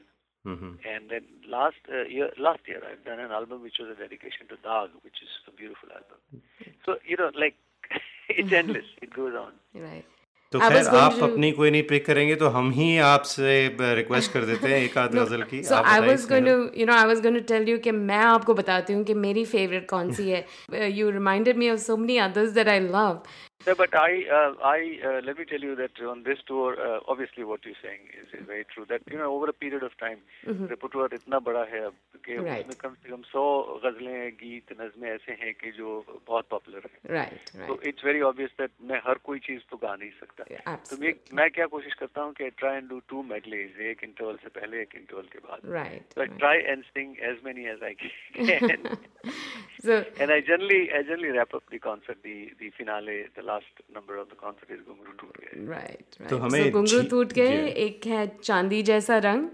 Mm-hmm. 0.46 0.74
And 0.88 1.10
then 1.10 1.24
last 1.48 1.88
uh, 1.92 2.02
year, 2.02 2.30
last 2.38 2.60
year 2.66 2.82
I've 2.88 3.04
done 3.04 3.18
an 3.18 3.32
album 3.32 3.62
which 3.62 3.78
was 3.80 3.88
a 3.90 3.98
dedication 4.00 4.46
to 4.48 4.56
Dag, 4.56 4.90
which 5.02 5.22
is 5.22 5.28
a 5.48 5.50
beautiful 5.50 5.88
album. 5.90 6.18
Mm-hmm. 6.34 6.70
So 6.84 6.98
you 7.04 7.16
know, 7.16 7.30
like 7.34 7.56
it's 8.28 8.52
endless. 8.52 8.84
it 9.02 9.12
goes 9.12 9.34
on. 9.34 9.52
Right. 9.74 10.04
तो 10.51 10.59
खैर 10.59 10.87
आप 10.87 11.13
to... 11.13 11.23
अपनी 11.23 11.51
कोई 11.51 11.71
नहीं 11.71 11.83
pick 11.83 12.05
करेंगे 12.05 12.35
तो 12.35 12.47
हम 12.49 12.71
ही 12.71 12.97
आपसे 12.97 13.77
रिक्वेस्ट 13.81 14.31
कर 14.31 14.45
देते 14.45 14.67
हैं 14.67 14.77
एक 14.77 14.97
आध 14.97 15.15
गज़ल 15.15 15.43
की 15.43 15.61
so 15.63 15.75
I 15.75 15.99
was 15.99 16.25
going 16.29 16.47
to 16.47 16.79
you 16.79 16.85
know 16.85 16.93
I 16.93 17.05
was 17.05 17.21
going 17.21 17.37
to 17.37 17.43
tell 17.53 17.69
you 17.69 17.77
कि 17.77 17.91
मैं 17.91 18.23
आपको 18.25 18.53
बताती 18.53 18.93
हूँ 18.93 19.03
कि 19.03 19.13
मेरी 19.13 19.45
फेवरेट 19.45 19.89
कौन 19.89 20.11
सी 20.13 20.29
है। 20.29 20.91
You 20.91 21.09
reminded 21.09 21.57
me 21.57 21.69
of 21.69 21.79
so 21.79 21.97
many 21.97 22.17
others 22.17 22.51
that 22.51 22.67
I 22.67 22.79
love 22.79 23.21
Yeah, 23.66 23.74
but 23.76 23.92
I, 23.96 24.24
uh, 24.30 24.52
I 24.62 25.00
uh, 25.04 25.20
let 25.26 25.38
me 25.38 25.44
tell 25.44 25.58
you 25.58 25.74
that 25.74 26.00
on 26.00 26.22
this 26.22 26.38
tour, 26.46 26.76
uh, 26.80 27.00
obviously 27.08 27.42
what 27.42 27.64
you're 27.64 27.80
saying 27.82 28.02
is, 28.14 28.28
is 28.38 28.46
very 28.46 28.64
true. 28.72 28.84
That 28.88 29.02
you 29.10 29.18
know, 29.18 29.34
over 29.34 29.46
a 29.46 29.52
period 29.52 29.82
of 29.82 29.96
time, 29.98 30.18
mm-hmm. 30.46 30.66
repertoire 30.66 31.12
इतना 31.14 31.38
बड़ा 31.48 31.64
है 31.72 31.80
अब 31.86 31.94
कि 32.26 32.36
right. 32.36 32.62
उसमें 32.62 32.76
कम 32.80 32.94
से 33.02 33.10
कम 33.10 33.22
सौ 33.30 33.42
गजलें 33.84 34.30
गीत 34.42 34.72
नज़में 34.80 35.08
ऐसे 35.10 35.32
हैं 35.42 35.52
कि 35.62 35.70
जो 35.78 35.88
बहुत 36.26 36.48
पॉपुलर 36.50 36.86
हैं 36.86 37.14
right, 37.16 37.50
right. 37.56 37.66
तो 37.68 37.80
इट्स 37.88 38.04
वेरी 38.04 38.20
ऑब्वियस 38.28 38.50
दैट 38.60 38.70
मैं 38.90 39.00
हर 39.06 39.18
कोई 39.30 39.38
चीज़ 39.48 39.62
तो 39.70 39.76
गा 39.82 39.94
नहीं 39.94 40.10
सकता 40.20 40.44
yeah, 40.52 40.78
तो 40.90 40.96
मैं 41.02 41.14
मैं 41.40 41.50
क्या 41.58 41.66
कोशिश 41.74 41.94
करता 42.04 42.22
हूँ 42.22 42.32
कि 42.38 42.50
try 42.62 42.76
and 42.76 42.88
do 42.88 43.00
to 43.08 43.22
medleys 43.32 43.80
एक 43.90 44.04
इंटरवल 44.04 44.36
से 44.44 44.54
पहले 44.60 44.82
एक 44.82 44.94
इंटरवल 45.02 45.28
के 45.34 45.38
बाद 45.48 45.66
right, 45.78 46.14
so 46.14 46.22
right. 46.22 46.36
I 46.36 46.40
try 46.44 46.56
and 46.74 46.88
sing 46.94 47.18
as 47.32 47.42
many 47.48 47.66
as 47.74 47.82
I 47.90 47.94
can 48.02 48.96
so, 49.86 50.04
and 50.20 50.30
I 50.30 50.40
generally 50.52 50.82
I 50.92 51.02
generally 51.02 51.36
wrap 51.38 51.60
up 51.60 51.76
the 51.76 51.84
concert 51.90 52.22
the 52.30 52.38
the 52.62 52.70
finale 52.80 53.18
the 53.36 53.46
last 53.51 53.85
number 53.99 54.19
of 54.23 54.27
the 54.33 54.41
concert 54.43 54.75
is 54.77 54.83
घुंघरू 54.87 55.13
टूट 55.21 55.39
गए 55.43 55.67
right, 55.69 56.19
right. 56.19 56.29
तो 56.29 56.37
हमें 56.47 56.59
so, 56.63 56.71
घुंघरू 56.71 57.01
टूट 57.15 57.33
गए 57.39 57.63
एक 57.87 58.05
है 58.15 58.27
चांदी 58.43 58.83
जैसा 58.91 59.17
रंग 59.29 59.49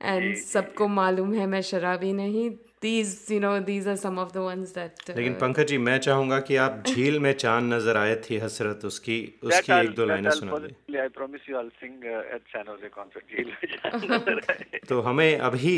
एंड 0.00 0.34
सबको 0.48 0.88
मालूम 0.88 1.32
है 1.34 1.46
मैं 1.54 1.62
शराबी 1.74 2.12
नहीं। 2.24 2.50
These 2.84 3.10
you 3.30 3.38
know 3.40 3.48
these 3.64 3.86
are 3.92 3.96
some 4.02 4.18
of 4.20 4.28
the 4.34 4.42
ones 4.42 4.70
that 4.74 5.02
uh, 5.06 5.16
लेकिन 5.16 5.34
पंकज 5.40 5.66
जी 5.68 5.78
मैं 5.86 5.96
चाहूँगा 6.06 6.38
कि 6.50 6.56
आप 6.66 6.82
झील 6.92 7.18
में 7.24 7.32
चाँद 7.42 7.64
नज़र 7.72 7.96
आए 8.02 8.14
थी 8.26 8.38
हसरत 8.44 8.84
उसकी 8.90 9.18
उसकी 9.42 9.72
एक 9.72 9.90
दो 9.94 10.06
लाइनें 10.06 10.30
सुना 10.30 10.58
दें। 10.58 10.98
I 11.00 11.08
promise 11.18 11.48
you 11.50 11.56
I 11.56 11.62
will 11.62 11.70
sing 11.80 12.06
at 12.36 12.48
San 12.54 12.64
Jose 12.68 12.88
concert 12.94 13.36
झील 13.36 13.52
में 13.52 13.66
चाँद 13.74 14.86
तो 14.88 15.00
हमें 15.08 15.38
अभी 15.50 15.76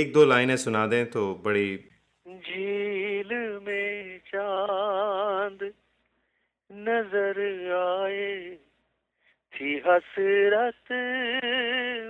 एक 0.00 0.12
दो 0.12 0.24
लाइनें 0.24 0.56
सुना 0.66 0.86
दें 0.86 1.04
तो 1.16 1.24
बड़ी 1.44 1.68
झील 2.26 3.34
में 3.66 4.18
चाँद 4.34 5.70
नज़र 6.72 7.38
आए, 7.72 8.56
थी 9.52 9.78
हसरत 9.78 10.92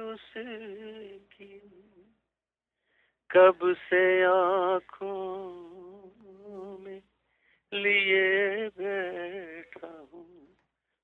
उसकी। 0.02 1.58
कब 3.30 3.58
से 3.78 4.24
आँखों 4.24 5.48
में 6.78 7.02
लिए 7.72 8.68
बैठा 8.68 10.08
हूँ, 10.12 10.56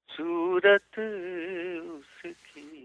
सूरत 0.09 0.99
उसकी। 1.91 2.81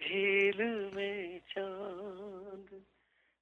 झील 0.00 0.90
में 0.94 1.40
चाँद 1.48 2.82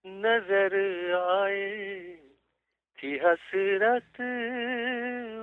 नज़र 0.06 0.74
आए 1.14 2.29
थी 3.02 3.16
हसरत 3.24 4.20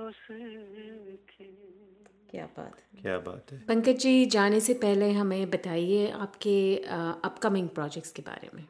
उसकी 0.08 1.44
क्या 2.30 2.46
बात 2.56 2.82
क्या 3.02 3.18
बात 3.28 3.52
है 3.52 3.58
पंकज 3.68 4.02
जी 4.02 4.24
जाने 4.34 4.60
से 4.60 4.74
पहले 4.82 5.12
हमें 5.12 5.50
बताइए 5.50 6.10
आपके 6.24 6.58
अपकमिंग 7.30 7.68
प्रोजेक्ट्स 7.78 8.12
के 8.12 8.22
बारे 8.22 8.50
में 8.54 8.66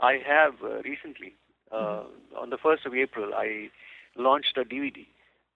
I 0.00 0.18
have 0.26 0.62
uh, 0.62 0.82
recently, 0.82 1.34
uh, 1.72 1.76
mm-hmm. 1.76 2.36
on 2.36 2.50
the 2.50 2.58
first 2.58 2.86
of 2.86 2.94
April, 2.94 3.34
I 3.34 3.70
launched 4.16 4.58
a 4.58 4.64
DVD, 4.64 5.06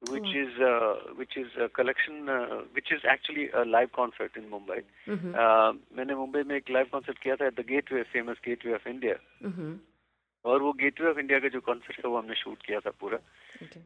which 0.02 0.28
oh. 0.35 0.42
is 0.42 0.61
uh, 0.61 0.94
which 1.16 1.37
is 1.37 1.48
a 1.61 1.68
collection, 1.68 2.28
uh, 2.28 2.62
which 2.72 2.92
is 2.92 3.02
actually 3.04 3.50
a 3.50 3.64
live 3.64 3.92
concert 3.92 4.33
in 4.37 4.44
Mumbai. 4.44 4.83
Mm-hmm. 5.09 5.35
Uh, 5.35 5.72
मैंने 5.96 6.14
मुंबई 6.14 6.42
में 6.42 6.57
एक 6.57 6.70
live 6.70 6.87
concert 6.92 7.18
किया 7.18 7.37
था 7.37 7.46
at 7.46 7.61
the 7.61 7.64
Gateway 7.68 8.02
famous 8.12 8.40
Gateway 8.44 8.74
of 8.74 8.88
India 8.88 9.14
और 10.44 10.62
वो 10.62 10.72
gateway 10.81 11.09
of 11.11 11.18
India 11.18 11.38
का 11.38 11.48
जो 11.48 11.61
concert 11.61 12.05
था 12.05 12.09
वो 12.09 12.18
हमने 12.18 12.35
शूट 12.35 12.62
किया 12.66 12.81
था 12.81 12.90
पूरा। 13.01 13.18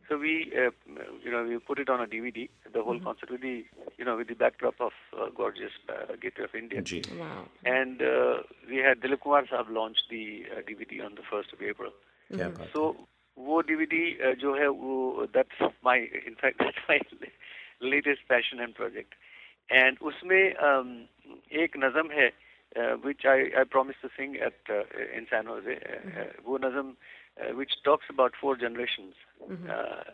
So 0.08 0.16
we 0.16 0.34
you 0.38 1.30
know 1.32 1.42
we 1.44 1.56
put 1.68 1.80
it 1.80 1.90
on 1.90 2.00
a 2.00 2.08
DVD 2.10 2.48
the 2.74 2.82
whole 2.86 3.00
concert 3.04 3.30
with 3.32 3.44
you 4.00 4.06
know 4.06 4.16
with 4.16 4.30
the 4.30 4.36
backdrop 4.38 4.82
of 4.82 4.98
gorgeous 5.36 5.78
Gateway 6.22 6.44
of 6.44 6.56
India 6.56 6.82
ji 6.90 6.98
and 7.66 8.02
we 8.68 8.78
had 8.88 9.00
Dilip 9.02 9.20
Kumar 9.20 9.46
sahab 9.46 9.72
launch 9.74 10.04
the 10.12 10.62
DVD 10.66 11.00
on 11.00 11.14
the 11.14 11.24
1st 11.32 11.54
of 11.54 11.64
April 11.70 12.68
so 12.72 12.84
वो 13.36 13.60
DVD 13.68 14.04
जो 14.40 14.54
है 14.54 14.68
वो 14.68 15.26
that's 15.34 15.62
my 15.84 15.98
in fact 16.26 16.62
that's 16.62 16.88
my 16.90 17.00
latest 17.90 18.26
passion 18.28 18.60
and 18.60 18.74
project 18.74 19.14
and 19.68 19.98
उसमें 20.10 20.38
एक 20.38 21.76
नज़म 21.84 22.10
है 22.10 22.30
uh, 22.76 22.96
which 22.96 23.22
I, 23.24 23.50
I 23.58 23.64
promised 23.64 24.00
to 24.02 24.08
sing 24.16 24.36
at 24.36 24.54
uh, 24.68 24.82
in 25.16 25.26
San 25.30 25.46
Jose, 25.46 25.70
uh, 25.70 26.20
uh, 26.20 26.58
mm-hmm. 26.58 26.90
uh, 26.90 27.56
which 27.56 27.72
talks 27.84 28.06
about 28.08 28.32
four 28.40 28.56
generations. 28.56 29.14
Mm-hmm. 29.50 29.70
Uh, 29.70 30.10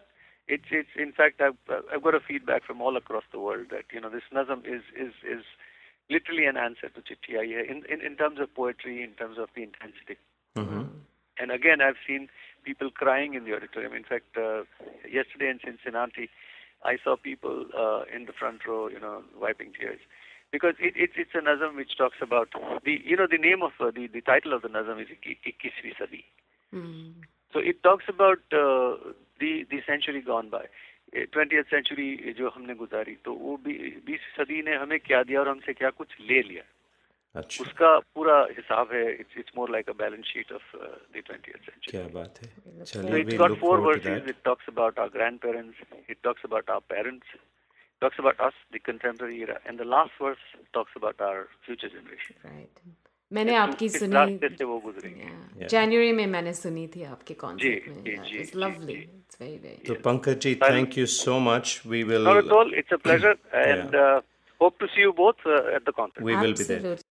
it's 0.49 0.64
it's 0.71 0.88
in 0.97 1.12
fact 1.12 1.40
I've 1.40 1.59
I've 1.92 2.03
got 2.03 2.14
a 2.14 2.21
feedback 2.21 2.64
from 2.64 2.81
all 2.81 2.97
across 2.97 3.25
the 3.33 3.38
world 3.38 3.66
that 3.71 3.85
you 3.92 4.01
know 4.01 4.11
this 4.11 4.23
Nazam 4.33 4.61
is 4.64 4.83
is 4.97 5.12
is 5.23 5.44
literally 6.11 6.47
an 6.47 6.57
answer 6.57 6.88
to 6.88 7.01
Chitti 7.01 7.37
in, 7.37 7.85
in 7.90 8.01
in 8.01 8.16
terms 8.16 8.40
of 8.40 8.55
poetry, 8.55 9.03
in 9.03 9.11
terms 9.12 9.38
of 9.38 9.49
the 9.55 9.62
intensity. 9.62 10.16
Mm-hmm. 10.57 10.85
And 11.40 11.53
again, 11.53 11.81
I've 11.81 12.01
seen 12.07 12.29
people 12.64 12.90
crying 12.90 13.35
in 13.35 13.44
the 13.44 13.55
auditorium. 13.55 13.94
In 13.94 14.05
fact, 14.05 14.37
uh, 14.37 14.64
yesterday 15.09 15.51
in 15.51 15.61
Cincinnati, 15.64 16.29
I 16.85 16.99
saw 17.03 17.16
people 17.16 17.66
uh, 17.77 18.03
in 18.14 18.27
the 18.27 18.33
front 18.33 18.66
row, 18.66 18.88
you 18.88 19.01
know, 19.01 19.23
wiping 19.40 19.73
tears. 19.79 20.01
Because 20.50 20.74
it, 20.80 20.94
it, 20.96 21.11
it's 21.16 21.34
a 21.34 21.38
nazam 21.38 21.76
which 21.76 21.96
talks 21.98 22.16
about 22.22 22.48
the, 22.84 23.00
you 23.04 23.16
know, 23.16 23.26
the 23.30 23.38
name 23.38 23.62
of 23.62 23.72
uh, 23.80 23.90
the 23.90 24.06
the 24.06 24.22
title 24.22 24.54
of 24.54 24.62
the 24.62 24.68
nazam 24.68 25.00
is 25.00 25.08
Ikkisvi 25.22 25.92
Sadi. 25.98 26.24
Mm. 26.74 27.12
So 27.52 27.58
it 27.58 27.82
talks 27.82 28.04
about 28.08 28.38
uh, 28.52 28.96
the 29.40 29.66
the 29.70 29.82
century 29.87 30.22
gone 30.22 30.48
by. 30.48 30.66
Twenty 31.12 31.61
century 31.70 32.32
जो 32.38 32.48
हमने 32.54 32.74
गुजारी 32.74 33.14
तो 33.24 33.32
वो 33.34 33.56
बीस 33.64 34.20
सदी 34.37 34.62
ने 34.62 34.74
हमें 34.76 34.98
क्या 35.00 35.22
दिया 35.24 35.40
और 35.40 35.48
हमसे 35.48 35.72
क्या 35.72 35.90
कुछ 36.00 36.08
ले 36.20 36.42
लिया 36.48 36.62
अच्छा 37.40 37.64
उसका 37.64 37.98
पूरा 38.14 38.37
हिसाब 38.56 38.92
है 38.92 39.04
it's 39.12 39.37
it's 39.38 39.52
more 39.56 39.70
like 39.70 39.88
a 39.88 39.92
balance 40.02 40.24
sheet 40.32 40.52
of 40.52 40.76
the 40.76 41.22
20th 41.30 41.64
century 41.68 41.90
क्या 41.90 42.06
बात 42.14 42.40
है 42.42 42.48
so 42.84 42.92
चलिए 42.92 43.24
we 43.24 43.38
got 43.42 43.50
look 43.50 43.61
four 43.64 43.76
forward 43.78 44.02
to 44.02 44.08
verses 44.08 44.26
that 44.26 44.34
it 44.34 44.44
talks 44.48 44.68
about 44.74 45.00
our 45.04 45.12
grandparents 45.16 45.76
it 46.14 46.20
talks 48.00 48.18
about 48.18 48.38
our 48.38 48.38
parents 48.38 48.38
it 48.38 48.38
talks 48.38 48.38
about 48.38 48.40
us 48.48 48.54
the 48.72 48.80
contemporary 48.90 49.40
era 49.42 49.58
and 49.66 49.78
the 49.84 49.88
last 49.96 50.12
verse 50.22 50.44
talks 50.72 50.92
about 51.00 51.20
our 51.28 51.40
future 51.66 51.90
generation 51.96 52.34
right 52.44 52.80
मैंने 53.32 53.54
आपकी 53.56 53.87
इस 53.87 53.98
सुनी 53.98 54.14
रास्ते 54.14 54.48
से 54.56 54.64
वो 54.64 54.78
गुजरेंगे 54.84 55.26
Yeah. 55.61 55.68
जनवरी 55.70 56.12
में 56.12 56.26
मैंने 56.34 56.52
सुनी 56.54 56.87
थी 56.94 57.02
आपके 57.04 57.34
कॉन्सर्ट 57.34 57.84
जी, 57.84 57.90
में 57.90 58.02
जी, 58.04 58.16
जी, 58.30 58.37
इट्स 58.38 58.52
जी, 58.52 58.58
लवली 58.61 58.94
जी। 58.94 59.00
इट्स 59.00 59.40
वेरी 59.40 59.56
वेरी 59.62 59.84
तो 59.88 59.94
Pankaj 60.08 60.38
ji 60.46 60.54
Well- 60.54 60.70
thank 60.72 60.98
you 60.98 61.06
so 61.14 61.38
much 61.48 61.80
we 61.87 62.02
will 62.11 62.24
not 62.28 62.38
at 62.44 62.52
all 62.58 62.72
it's 62.82 62.96
a 62.96 62.98
pleasure 63.08 63.34
and 63.64 63.94
uh, 64.04 64.20
hope 64.61 64.78
to 64.84 64.88
see 64.94 65.04
you 65.06 65.12
both 65.22 65.44
uh, 65.56 65.61
at 65.78 65.84
the 65.90 65.94
concert 66.00 66.22
we 66.30 66.37
will 66.37 66.54
be 66.61 66.68
there 66.70 66.78
Absolutely. 66.78 67.04